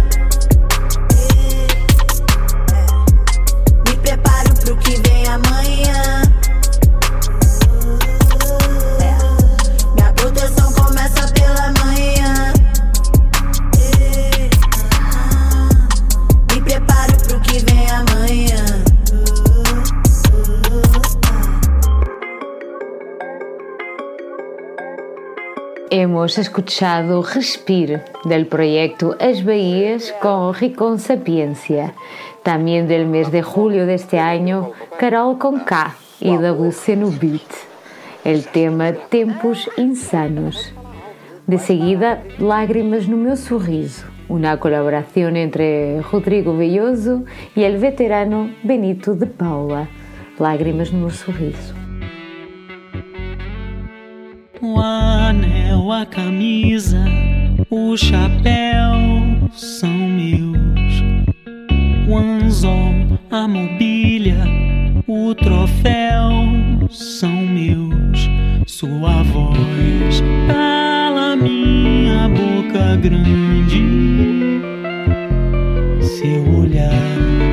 Hemos 26.00 26.38
escuchado 26.38 27.24
Respire 27.24 28.04
del 28.24 28.46
proyecto 28.46 29.18
As 29.20 29.44
Bahías 29.44 30.14
con 30.22 30.54
Ricon 30.54 31.00
Sapiencia. 31.00 31.96
También 32.44 32.88
del 32.88 33.08
mes 33.08 33.32
de 33.32 33.42
julio 33.42 33.88
de 33.88 33.96
este 33.96 34.20
año, 34.20 34.74
Carol 35.00 35.40
con 35.40 35.62
K 35.62 35.96
y 36.20 36.34
no 36.34 37.12
Beat. 37.20 37.52
El 38.24 38.46
tema 38.46 38.92
Tempos 39.10 39.72
Insanos. 39.76 40.72
De 41.48 41.58
seguida, 41.58 42.22
Lágrimas 42.38 43.08
no 43.08 43.18
meu 43.18 43.36
sorriso, 43.36 44.06
una 44.30 44.60
colaboración 44.60 45.36
entre 45.36 46.04
Rodrigo 46.12 46.56
Velloso 46.56 47.24
y 47.56 47.64
el 47.64 47.80
veterano 47.80 48.52
Benito 48.62 49.16
de 49.16 49.26
Paula. 49.26 49.90
Lágrimas 50.38 50.94
no 50.94 51.00
meu 51.00 51.10
sorriso. 51.10 51.87
O 54.60 54.80
anel, 54.80 55.92
a 55.92 56.04
camisa, 56.04 57.06
o 57.70 57.96
chapéu 57.96 58.96
são 59.54 59.92
meus. 59.92 61.04
O 62.08 62.18
anzol, 62.18 63.20
a 63.30 63.48
mobília, 63.48 64.44
o 65.08 65.36
troféu 65.36 66.32
são 66.90 67.32
meus. 67.32 68.28
Sua 68.66 69.22
voz 69.24 70.24
cala 70.48 71.36
minha 71.36 72.28
boca 72.30 72.96
grande. 72.96 73.84
Seu 76.02 76.62
olhar 76.62 77.47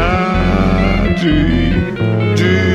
cidade. 0.00 1.74
Diz 2.36 2.69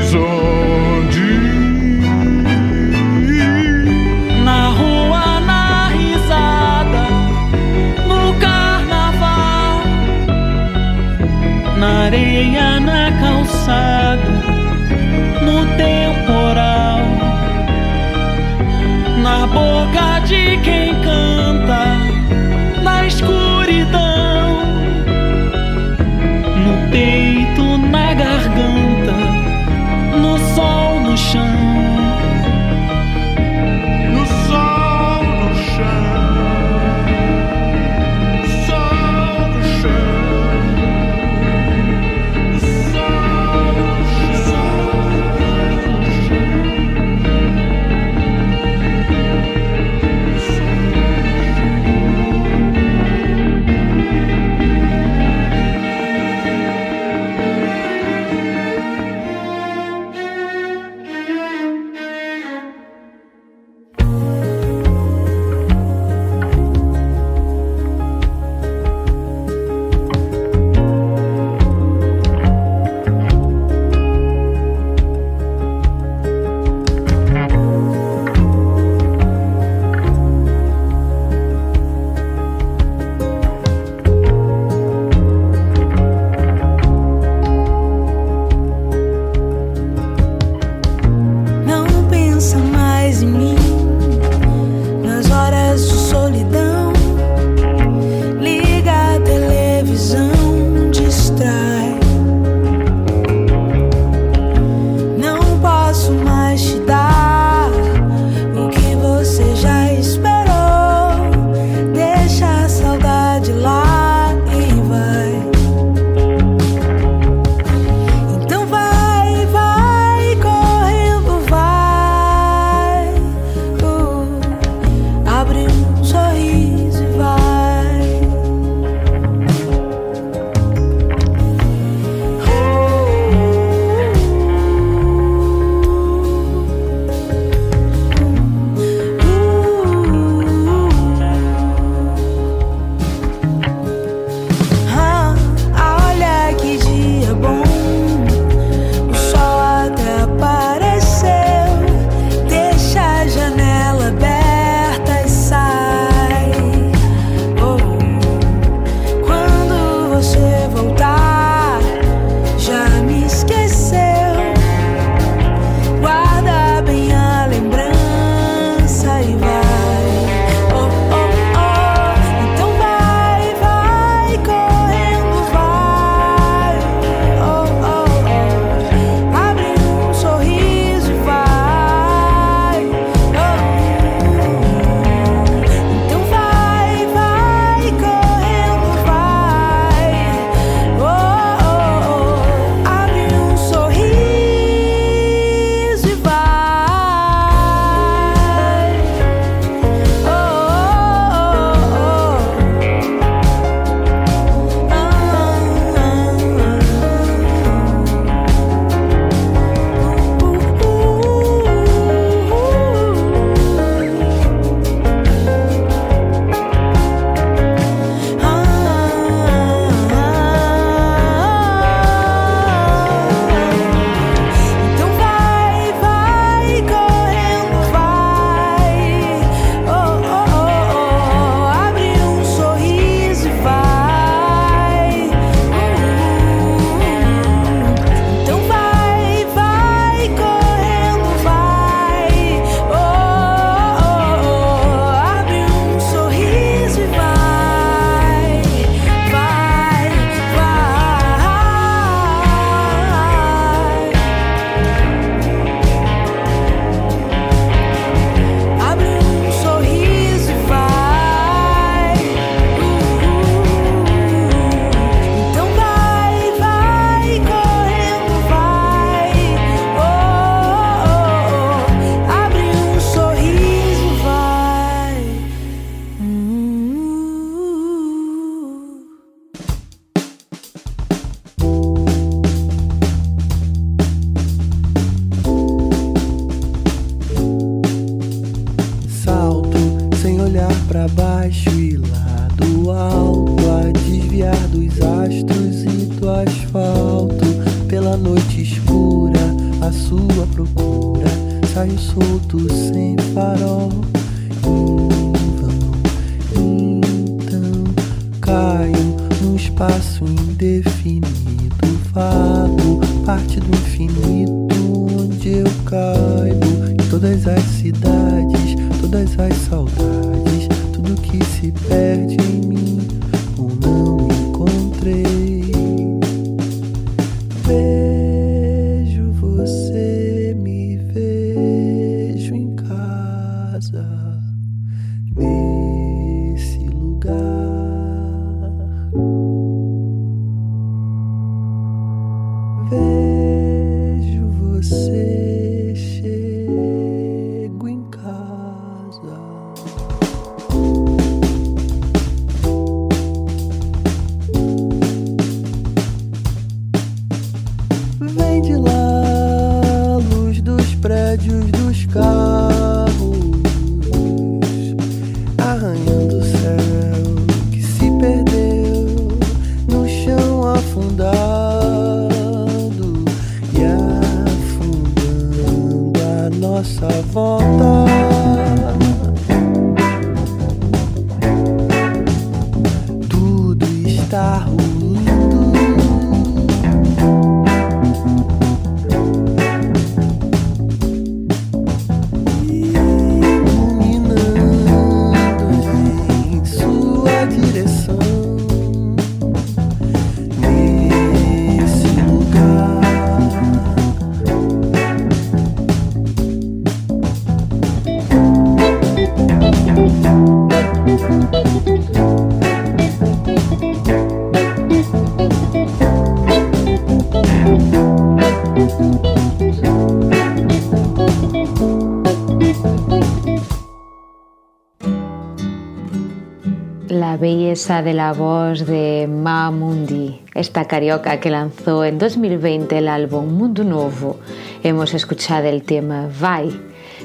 belleza 427.45 428.01
de 428.01 428.15
la 428.15 428.33
voz 428.33 428.87
de 428.87 429.29
Mamundi, 429.29 430.41
esta 430.55 430.85
carioca 430.85 431.39
que 431.39 431.51
lanzó 431.51 432.03
en 432.03 432.17
2020 432.17 432.97
el 432.97 433.07
álbum 433.07 433.45
Mundo 433.53 433.83
Novo. 433.83 434.39
Hemos 434.81 435.13
escuchado 435.13 435.67
el 435.67 435.83
tema 435.83 436.27
Vai. 436.39 436.71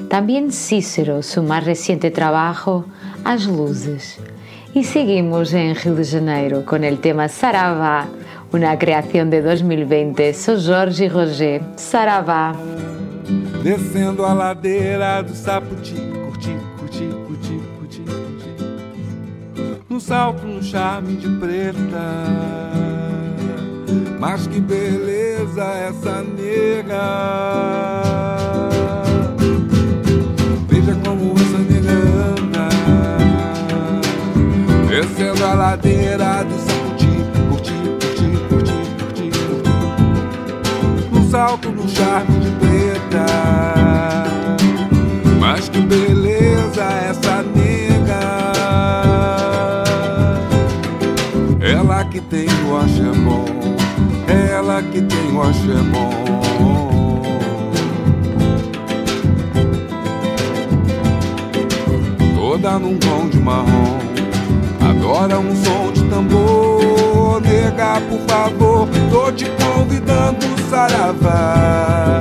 También 0.09 0.51
Cícero, 0.51 1.23
su 1.23 1.41
más 1.41 1.65
reciente 1.65 2.11
trabajo, 2.11 2.85
As 3.25 3.47
Luzes. 3.47 4.19
Y 4.75 4.83
seguimos 4.83 5.53
en 5.53 5.73
Rio 5.73 5.95
de 5.95 6.05
Janeiro 6.05 6.65
con 6.65 6.83
el 6.83 6.99
tema 6.99 7.27
Saravá, 7.27 8.05
una 8.51 8.77
creación 8.77 9.31
de 9.31 9.41
2020. 9.41 10.35
Sou 10.35 10.55
Jorge 10.61 11.09
Roger. 11.09 11.63
Saravá. 11.77 12.53
Descendo 13.63 14.23
a 14.23 14.35
ladeira 14.35 15.23
do 15.23 15.33
Saputi, 15.33 16.10
salto, 20.01 20.45
um 20.45 20.61
charme 20.61 21.15
de 21.15 21.29
preta. 21.37 21.77
Mas 24.19 24.47
que 24.47 24.59
beleza 24.59 25.63
essa 25.63 26.23
nega. 26.23 27.01
Veja 30.67 30.95
como 31.05 31.33
essa 31.39 31.57
nega 31.59 31.91
anda. 32.37 32.69
Descendo 34.89 35.45
a 35.45 35.53
ladeira 35.53 36.43
do 36.43 36.57
Saputi, 36.59 37.07
curti, 37.49 37.73
curti, 38.01 38.29
curti, 38.49 38.73
curti, 38.99 39.25
curti. 39.31 41.15
Um 41.15 41.29
salto, 41.29 41.69
um 41.69 41.87
charme 41.87 42.39
de 42.39 42.51
preta. 42.59 43.25
Mas 45.39 45.69
que 45.69 45.79
beleza 45.81 46.83
essa 46.83 47.43
nega. 47.43 47.60
Ela 51.63 52.03
que 52.05 52.19
tem 52.19 52.47
o 52.67 52.75
axé 52.75 53.03
bom, 53.23 53.45
ela 54.27 54.81
que 54.81 54.99
tem 54.99 55.31
o 55.31 55.43
axé 55.43 55.77
bom. 55.91 56.09
Toda 62.35 62.79
num 62.79 62.97
tom 62.97 63.29
de 63.29 63.39
marrom, 63.39 63.99
adora 64.89 65.39
um 65.39 65.55
som 65.55 65.91
de 65.93 66.03
tambor. 66.09 67.39
Nega, 67.41 68.01
por 68.09 68.19
favor, 68.21 68.87
tô 69.11 69.31
te 69.31 69.45
convidando, 69.51 70.45
saravá, 70.67 72.19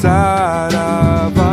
saravá, 0.00 1.47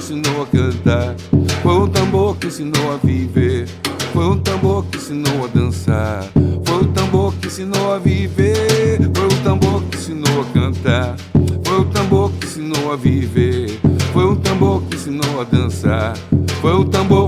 ensinou 0.00 0.42
a 0.42 0.46
cantar, 0.46 1.14
foi 1.62 1.74
o 1.74 1.86
tambor 1.86 2.34
que 2.36 2.46
ensinou 2.46 2.94
a 2.94 2.96
viver, 2.96 3.68
foi 4.14 4.24
o 4.24 4.36
tambor 4.36 4.84
que 4.86 4.96
ensinou 4.96 5.44
a 5.44 5.46
dançar, 5.46 6.24
foi 6.64 6.76
o 6.76 6.86
tambor 6.86 7.34
que 7.34 7.48
ensinou 7.48 7.92
a 7.92 7.98
viver, 7.98 8.98
foi 9.14 9.26
o 9.26 9.42
tambor 9.44 9.82
que 9.82 9.98
ensinou 9.98 10.40
a 10.40 10.44
cantar, 10.54 11.16
foi 11.62 11.80
o 11.80 11.84
tambor 11.84 12.30
que 12.32 12.46
ensinou 12.46 12.92
a 12.92 12.96
viver, 12.96 13.78
foi 14.12 14.24
o 14.24 14.36
tambor 14.36 14.82
que 14.82 14.96
ensinou 14.96 15.40
a 15.40 15.44
dançar, 15.44 16.16
foi 16.62 16.72
o 16.72 16.84
tambor 16.86 17.19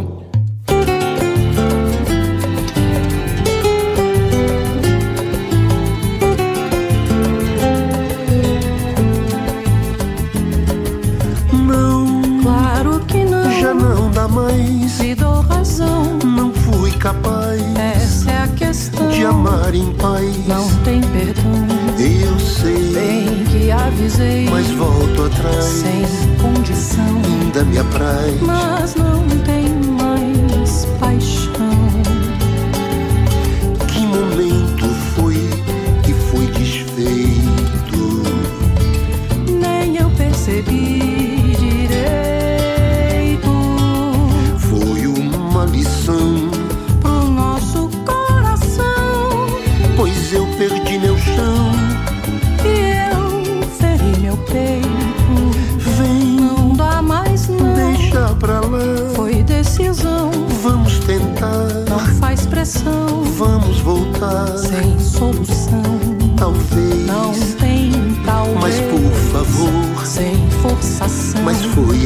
minha 27.65 27.85
praia. 27.85 28.39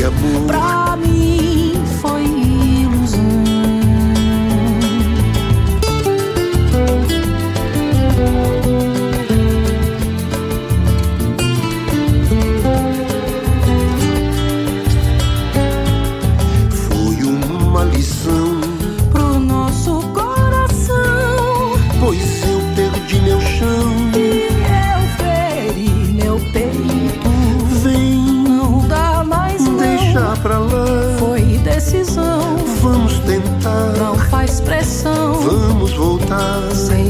amor. 0.06 0.65
expressão. 34.66 35.34
Vamos 35.34 35.92
voltar. 35.94 36.74
Sem 36.74 37.05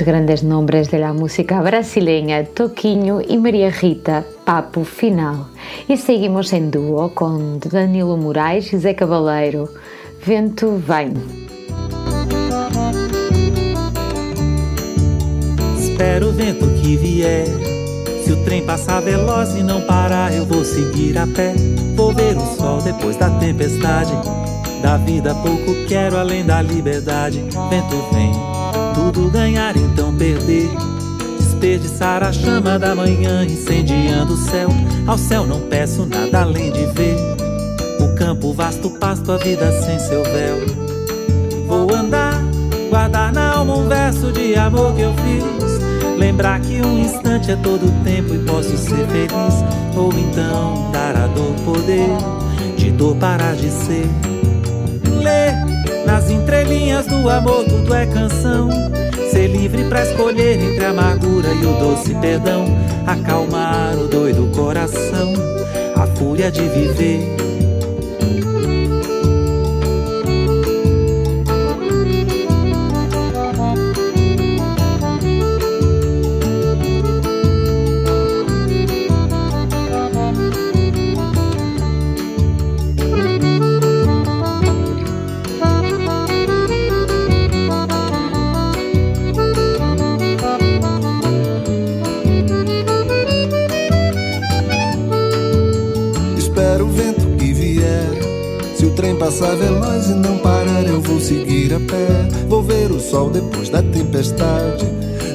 dos 0.00 0.06
grandes 0.06 0.42
nombres 0.42 0.90
de 0.90 0.98
la 0.98 1.12
música 1.12 1.60
brasileña, 1.60 2.44
Toquinho 2.44 3.20
y 3.20 3.36
María 3.36 3.70
Rita, 3.70 4.24
Papo 4.44 4.84
Final. 4.84 5.48
E 5.88 5.96
seguimos 5.96 6.52
em 6.52 6.70
duo 6.70 7.10
com 7.10 7.58
Danilo 7.58 8.16
Moraes 8.16 8.72
e 8.72 8.78
Zé 8.78 8.94
Cabaleiro, 8.94 9.68
Vento 10.24 10.80
Vem. 10.86 11.12
Espero 15.78 16.28
o 16.28 16.32
vento 16.32 16.66
que 16.80 16.96
vier. 16.96 17.46
Se 18.24 18.32
o 18.32 18.44
trem 18.44 18.64
passar 18.64 19.02
veloz 19.02 19.54
e 19.54 19.62
não 19.62 19.82
parar, 19.82 20.32
eu 20.32 20.46
vou 20.46 20.64
seguir 20.64 21.18
a 21.18 21.26
pé. 21.26 21.54
Vou 21.94 22.12
ver 22.14 22.36
o 22.36 22.46
sol 22.56 22.80
depois 22.80 23.16
da 23.16 23.28
tempestade. 23.38 24.12
Da 24.82 24.96
vida 24.96 25.34
pouco 25.34 25.74
quero 25.86 26.16
além 26.16 26.44
da 26.44 26.62
liberdade. 26.62 27.44
Vento 27.68 27.96
vem, 28.12 28.29
tudo 29.12 29.30
ganhar 29.30 29.76
então 29.76 30.14
perder. 30.14 30.70
Desperdiçar 31.38 32.22
a 32.22 32.32
chama 32.32 32.78
da 32.78 32.94
manhã 32.94 33.44
incendiando 33.44 34.34
o 34.34 34.36
céu. 34.36 34.68
Ao 35.06 35.18
céu 35.18 35.46
não 35.46 35.60
peço 35.60 36.06
nada 36.06 36.42
além 36.42 36.70
de 36.70 36.86
ver. 36.86 37.16
O 38.00 38.14
campo 38.14 38.52
vasto 38.52 38.90
pasto, 38.90 39.32
a 39.32 39.36
vida 39.36 39.70
sem 39.82 39.98
seu 39.98 40.22
véu. 40.22 40.58
Vou 41.66 41.94
andar, 41.94 42.40
guardar 42.88 43.32
na 43.32 43.54
alma 43.54 43.76
um 43.76 43.88
verso 43.88 44.32
de 44.32 44.54
amor 44.54 44.94
que 44.94 45.02
eu 45.02 45.12
fiz. 45.14 46.18
Lembrar 46.18 46.60
que 46.60 46.80
um 46.80 46.98
instante 46.98 47.50
é 47.50 47.56
todo 47.56 47.92
tempo 48.04 48.34
e 48.34 48.38
posso 48.40 48.76
ser 48.76 49.06
feliz. 49.06 49.54
Ou 49.96 50.12
então 50.12 50.90
dar 50.92 51.16
a 51.16 51.26
dor 51.26 51.54
poder, 51.64 52.08
de 52.76 52.90
dor 52.90 53.16
parar 53.16 53.54
de 53.54 53.70
ser 53.70 54.08
ler 55.20 55.54
nas 56.06 56.30
entrelinhas 56.30 57.06
do 57.06 57.28
amor 57.28 57.64
tudo 57.64 57.94
é 57.94 58.06
canção. 58.06 58.68
Ser 59.30 59.46
livre 59.46 59.84
para 59.84 60.02
escolher 60.02 60.60
entre 60.60 60.84
a 60.84 60.90
amargura 60.90 61.48
e 61.52 61.64
o 61.64 61.72
doce 61.78 62.12
perdão. 62.16 62.64
Acalmar 63.06 63.96
o 63.96 64.08
doido 64.08 64.50
coração, 64.56 65.32
a 65.94 66.04
fúria 66.16 66.50
de 66.50 66.62
viver. 66.62 67.49
Sol 103.10 103.28
depois 103.28 103.68
da 103.68 103.82
tempestade. 103.82 104.86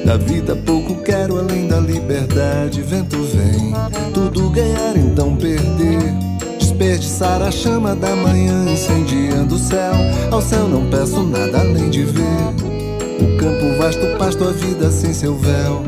Da 0.06 0.16
vida 0.16 0.56
pouco 0.56 0.96
quero 1.04 1.38
além 1.38 1.68
da 1.68 1.80
liberdade. 1.80 2.82
Vento 2.82 3.18
vem, 3.24 3.74
tudo 4.14 4.50
ganhar 4.50 4.96
então 4.96 5.36
perder. 5.36 6.14
Desperdiçar 6.58 7.42
a 7.42 7.52
chama 7.52 7.96
da 7.96 8.16
manhã 8.16 8.66
incendiando 8.72 9.56
o 9.56 9.60
céu. 9.60 9.94
Ao 10.32 10.42
céu 10.42 10.68
não 10.70 10.90
peço 10.90 11.22
nada 11.24 11.60
além 11.60 11.90
de 11.90 12.04
ver. 12.04 12.24
O 13.20 13.38
campo 13.38 13.78
vasto, 13.78 14.18
pasto, 14.18 14.44
a 14.46 14.52
vida 14.52 14.90
sem 14.90 15.14
seu 15.14 15.36
véu. 15.36 15.84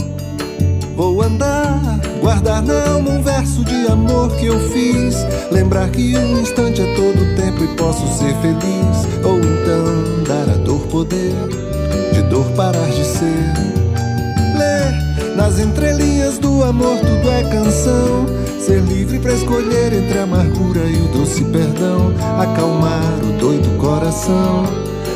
Vou 0.95 1.21
andar, 1.21 1.99
guardar 2.19 2.61
na 2.63 2.89
alma 2.89 3.11
um 3.11 3.21
verso 3.21 3.63
de 3.63 3.87
amor 3.87 4.35
que 4.35 4.47
eu 4.47 4.59
fiz. 4.71 5.15
Lembrar 5.51 5.89
que 5.89 6.17
um 6.17 6.41
instante 6.41 6.81
é 6.81 6.95
todo 6.95 7.35
tempo 7.35 7.63
e 7.63 7.67
posso 7.77 8.05
ser 8.17 8.35
feliz. 8.41 9.23
Ou 9.23 9.37
então 9.37 10.23
dar 10.27 10.49
a 10.49 10.57
dor 10.57 10.81
poder, 10.87 11.66
de 12.11 12.21
dor 12.23 12.45
parar 12.51 12.89
de 12.89 13.05
ser. 13.05 13.53
Ler 14.57 15.35
nas 15.35 15.59
entrelinhas 15.59 16.37
do 16.37 16.63
amor 16.63 16.97
tudo 16.99 17.29
é 17.29 17.43
canção. 17.43 18.25
Ser 18.59 18.81
livre 18.81 19.19
para 19.19 19.33
escolher 19.33 19.93
entre 19.93 20.19
a 20.19 20.23
amargura 20.23 20.81
e 20.81 21.01
o 21.01 21.07
doce 21.09 21.43
perdão. 21.45 22.13
Acalmar 22.39 23.19
o 23.23 23.39
doido 23.39 23.77
coração, 23.77 24.65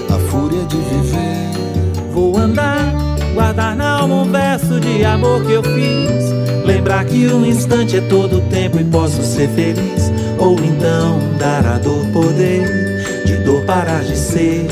a 0.09 0.17
fúria 0.29 0.63
de 0.65 0.77
viver. 0.77 2.11
Vou 2.13 2.37
andar 2.37 3.01
Guardar 3.33 3.77
na 3.77 3.99
alma 3.99 4.23
um 4.23 4.31
verso 4.31 4.79
de 4.79 5.05
amor 5.05 5.43
que 5.45 5.53
eu 5.53 5.63
fiz. 5.63 6.65
Lembrar 6.65 7.05
que 7.05 7.27
um 7.27 7.45
instante 7.45 7.97
é 7.97 8.01
todo 8.01 8.41
tempo 8.49 8.79
e 8.79 8.83
posso 8.83 9.23
ser 9.23 9.47
feliz. 9.49 10.11
Ou 10.37 10.55
então 10.55 11.19
dar 11.39 11.65
a 11.65 11.77
dor 11.77 12.05
poder, 12.11 13.23
de 13.25 13.37
dor 13.37 13.63
parar 13.63 14.03
de 14.03 14.17
ser. 14.17 14.67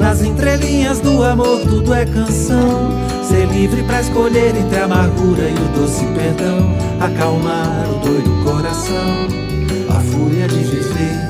Nas 0.00 0.22
entrelinhas 0.22 0.98
do 0.98 1.22
amor 1.22 1.60
tudo 1.60 1.92
é 1.92 2.06
canção. 2.06 2.90
Ser 3.22 3.46
livre 3.46 3.82
para 3.82 4.00
escolher 4.00 4.56
entre 4.56 4.78
a 4.78 4.84
amargura 4.84 5.42
e 5.48 5.54
o 5.54 5.78
doce 5.78 6.04
perdão. 6.06 6.74
Acalmar 6.98 7.86
o 7.90 7.98
doido 8.04 8.42
coração, 8.42 9.28
a 9.94 10.00
fúria 10.00 10.48
de 10.48 10.64
viver. 10.64 11.29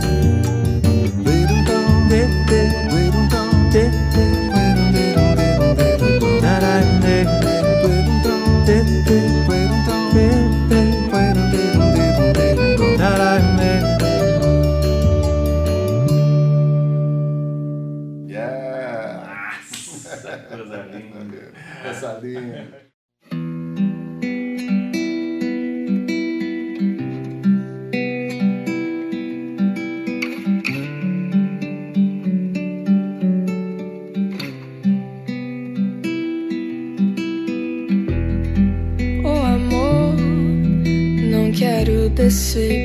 Tantas 42.30 42.79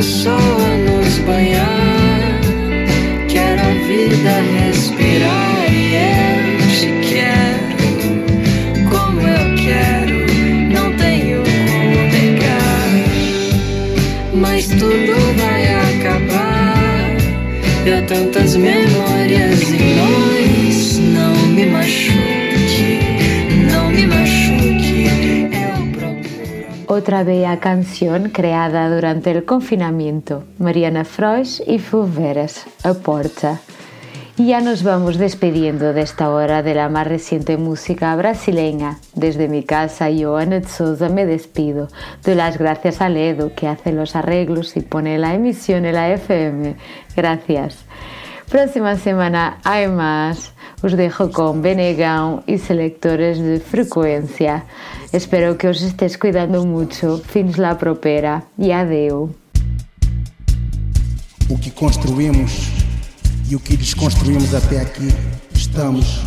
Quero 0.00 0.08
o 0.08 0.14
sol 0.14 0.32
a 0.32 0.76
nos 0.78 1.18
banhar, 1.26 2.40
quero 3.28 3.60
a 3.60 3.72
vida 3.86 4.32
respirar 4.58 5.66
e 5.70 5.74
eu 5.94 6.56
te 6.70 6.88
quero. 7.06 7.76
Como 8.88 9.20
eu 9.20 9.44
quero, 9.56 10.18
não 10.72 10.96
tenho 10.96 11.42
como 11.42 11.98
negar, 12.14 12.90
mas 14.32 14.68
tudo 14.68 15.12
vai 15.36 15.68
acabar. 15.68 17.18
E 17.84 17.92
há 17.92 18.00
tantas 18.06 18.56
memórias 18.56 18.89
Otra 27.00 27.24
bella 27.24 27.60
canción 27.60 28.28
creada 28.28 28.94
durante 28.94 29.30
el 29.30 29.46
confinamiento, 29.46 30.44
Mariana 30.58 31.06
Frois 31.06 31.62
y 31.66 31.78
Fuveras, 31.78 32.66
A 32.84 32.92
Porta. 32.92 33.58
Y 34.36 34.48
ya 34.48 34.60
nos 34.60 34.82
vamos 34.82 35.16
despidiendo 35.16 35.94
de 35.94 36.02
esta 36.02 36.28
hora 36.28 36.62
de 36.62 36.74
la 36.74 36.90
más 36.90 37.06
reciente 37.06 37.56
música 37.56 38.14
brasileña. 38.16 38.98
Desde 39.14 39.48
mi 39.48 39.62
casa, 39.62 40.10
yo, 40.10 40.36
Anet 40.36 40.68
Souza, 40.68 41.08
me 41.08 41.24
despido. 41.24 41.88
Doy 42.22 42.34
las 42.34 42.58
gracias 42.58 43.00
a 43.00 43.08
Ledo, 43.08 43.54
que 43.54 43.66
hace 43.66 43.92
los 43.92 44.14
arreglos 44.14 44.76
y 44.76 44.82
pone 44.82 45.16
la 45.16 45.32
emisión 45.32 45.86
en 45.86 45.94
la 45.94 46.10
FM. 46.10 46.76
Gracias. 47.16 47.78
Próxima 48.50 48.96
semana 48.96 49.58
hay 49.64 49.88
más. 49.88 50.52
Os 50.82 50.96
dejo 50.96 51.30
con 51.30 51.60
Benegão 51.60 52.42
y 52.46 52.56
selectores 52.56 53.38
de 53.38 53.60
frecuencia. 53.60 54.64
Espero 55.12 55.58
que 55.58 55.68
os 55.68 55.82
estés 55.82 56.16
cuidando 56.16 56.64
mucho. 56.64 57.18
Fins 57.18 57.58
la 57.58 57.76
propera. 57.76 58.44
E 58.58 58.72
adeu. 58.72 59.34
O 61.50 61.58
que 61.58 61.70
construímos 61.70 62.70
e 63.50 63.56
o 63.56 63.60
que 63.60 63.76
desconstruímos 63.76 64.54
até 64.54 64.80
aqui, 64.80 65.08
estamos. 65.52 66.20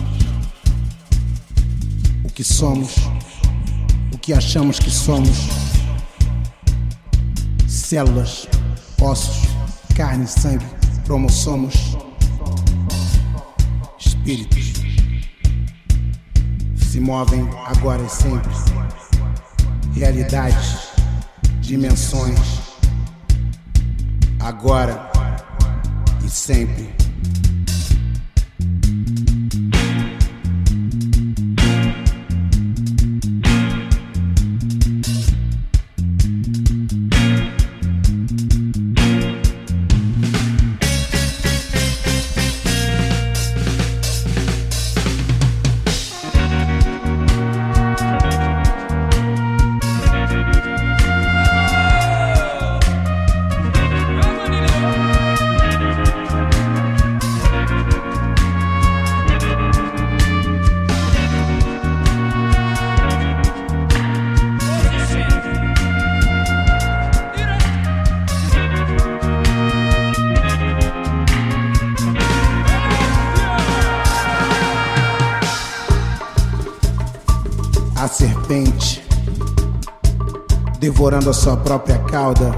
O 2.23 2.29
que 2.29 2.43
somos, 2.43 2.95
o 4.13 4.17
que 4.17 4.33
achamos 4.33 4.77
que 4.77 4.91
somos. 4.91 5.47
Células, 7.65 8.47
ossos, 9.01 9.47
carne 9.95 10.25
e 10.25 10.27
sangue, 10.27 10.65
cromossomos, 11.05 11.92
espíritos. 14.23 14.73
Se 16.77 16.99
movem 16.99 17.47
agora 17.65 18.01
e 18.01 18.09
sempre. 18.09 18.51
Realidades, 19.93 20.93
dimensões, 21.61 22.61
agora 24.39 25.11
e 26.25 26.29
sempre. 26.29 27.02
Devorando 80.83 81.29
a 81.29 81.33
sua 81.33 81.55
própria 81.55 81.97
cauda. 81.99 82.51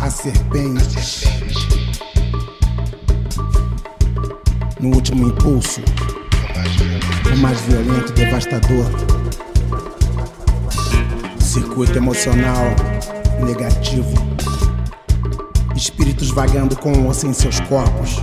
A 0.00 0.08
serpente. 0.08 1.26
No 4.78 4.94
último 4.94 5.26
impulso, 5.26 5.80
o 7.32 7.36
mais 7.38 7.60
violento 7.62 8.12
e 8.12 8.14
devastador. 8.14 8.86
Circuito 11.40 11.98
emocional 11.98 12.64
negativo. 13.44 14.14
Espírito 15.74 16.22
Espíritos 16.22 16.30
vagando 16.30 16.76
com 16.76 17.06
ou 17.06 17.12
sem 17.12 17.32
seus 17.32 17.58
corpos, 17.62 18.18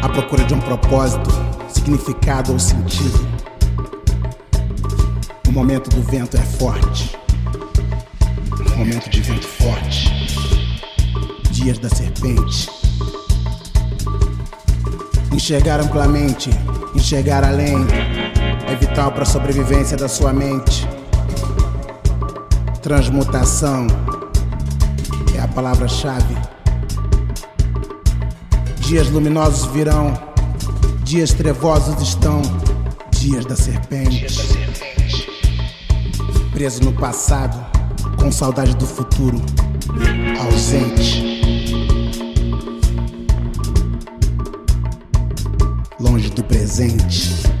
à 0.00 0.08
procura 0.08 0.44
de 0.44 0.54
um 0.54 0.60
propósito, 0.60 1.28
significado 1.68 2.52
ou 2.52 2.60
sentido. 2.60 3.26
O 5.48 5.50
momento 5.50 5.90
do 5.90 6.02
vento 6.02 6.36
é 6.36 6.42
forte. 6.42 7.23
Momento 8.76 9.08
de 9.08 9.20
vento 9.22 9.46
forte. 9.46 10.10
Dias 11.52 11.78
da 11.78 11.88
serpente. 11.88 12.68
Enxergar 15.32 15.80
amplamente, 15.80 16.50
enxergar 16.94 17.44
além, 17.44 17.76
é 18.68 18.74
vital 18.74 19.12
para 19.12 19.22
a 19.22 19.26
sobrevivência 19.26 19.96
da 19.96 20.08
sua 20.08 20.32
mente. 20.32 20.88
Transmutação 22.82 23.86
é 25.36 25.40
a 25.40 25.46
palavra-chave. 25.46 26.36
Dias 28.80 29.08
luminosos 29.08 29.66
virão, 29.72 30.12
dias 31.04 31.32
trevosos 31.32 32.02
estão, 32.02 32.42
dias 33.10 33.46
da 33.46 33.54
serpente. 33.54 34.26
Preso 36.52 36.82
no 36.82 36.92
passado, 36.92 37.63
com 38.24 38.32
saudade 38.32 38.74
do 38.76 38.86
futuro, 38.86 39.38
ausente. 40.40 41.42
Longe 46.00 46.30
do 46.30 46.42
presente. 46.42 47.53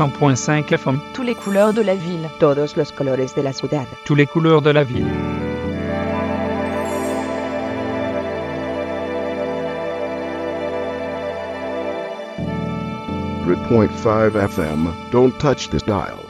FM. 0.00 0.98
Tous 1.12 1.22
les 1.22 1.34
couleurs 1.34 1.74
de 1.74 1.82
la 1.82 1.94
ville. 1.94 2.28
Todos 2.38 2.76
los 2.76 2.90
colores 2.90 3.34
de 3.34 3.42
la 3.42 3.52
ciudad. 3.52 3.86
Tous 4.06 4.14
les 4.14 4.26
couleurs 4.26 4.62
de 4.62 4.70
la 4.70 4.82
ville. 4.82 5.06
Point 13.68 13.92
five 13.92 14.34
FM. 14.34 14.88
Don't 15.12 15.38
touch 15.38 15.68
this 15.68 15.82
dial. 15.82 16.29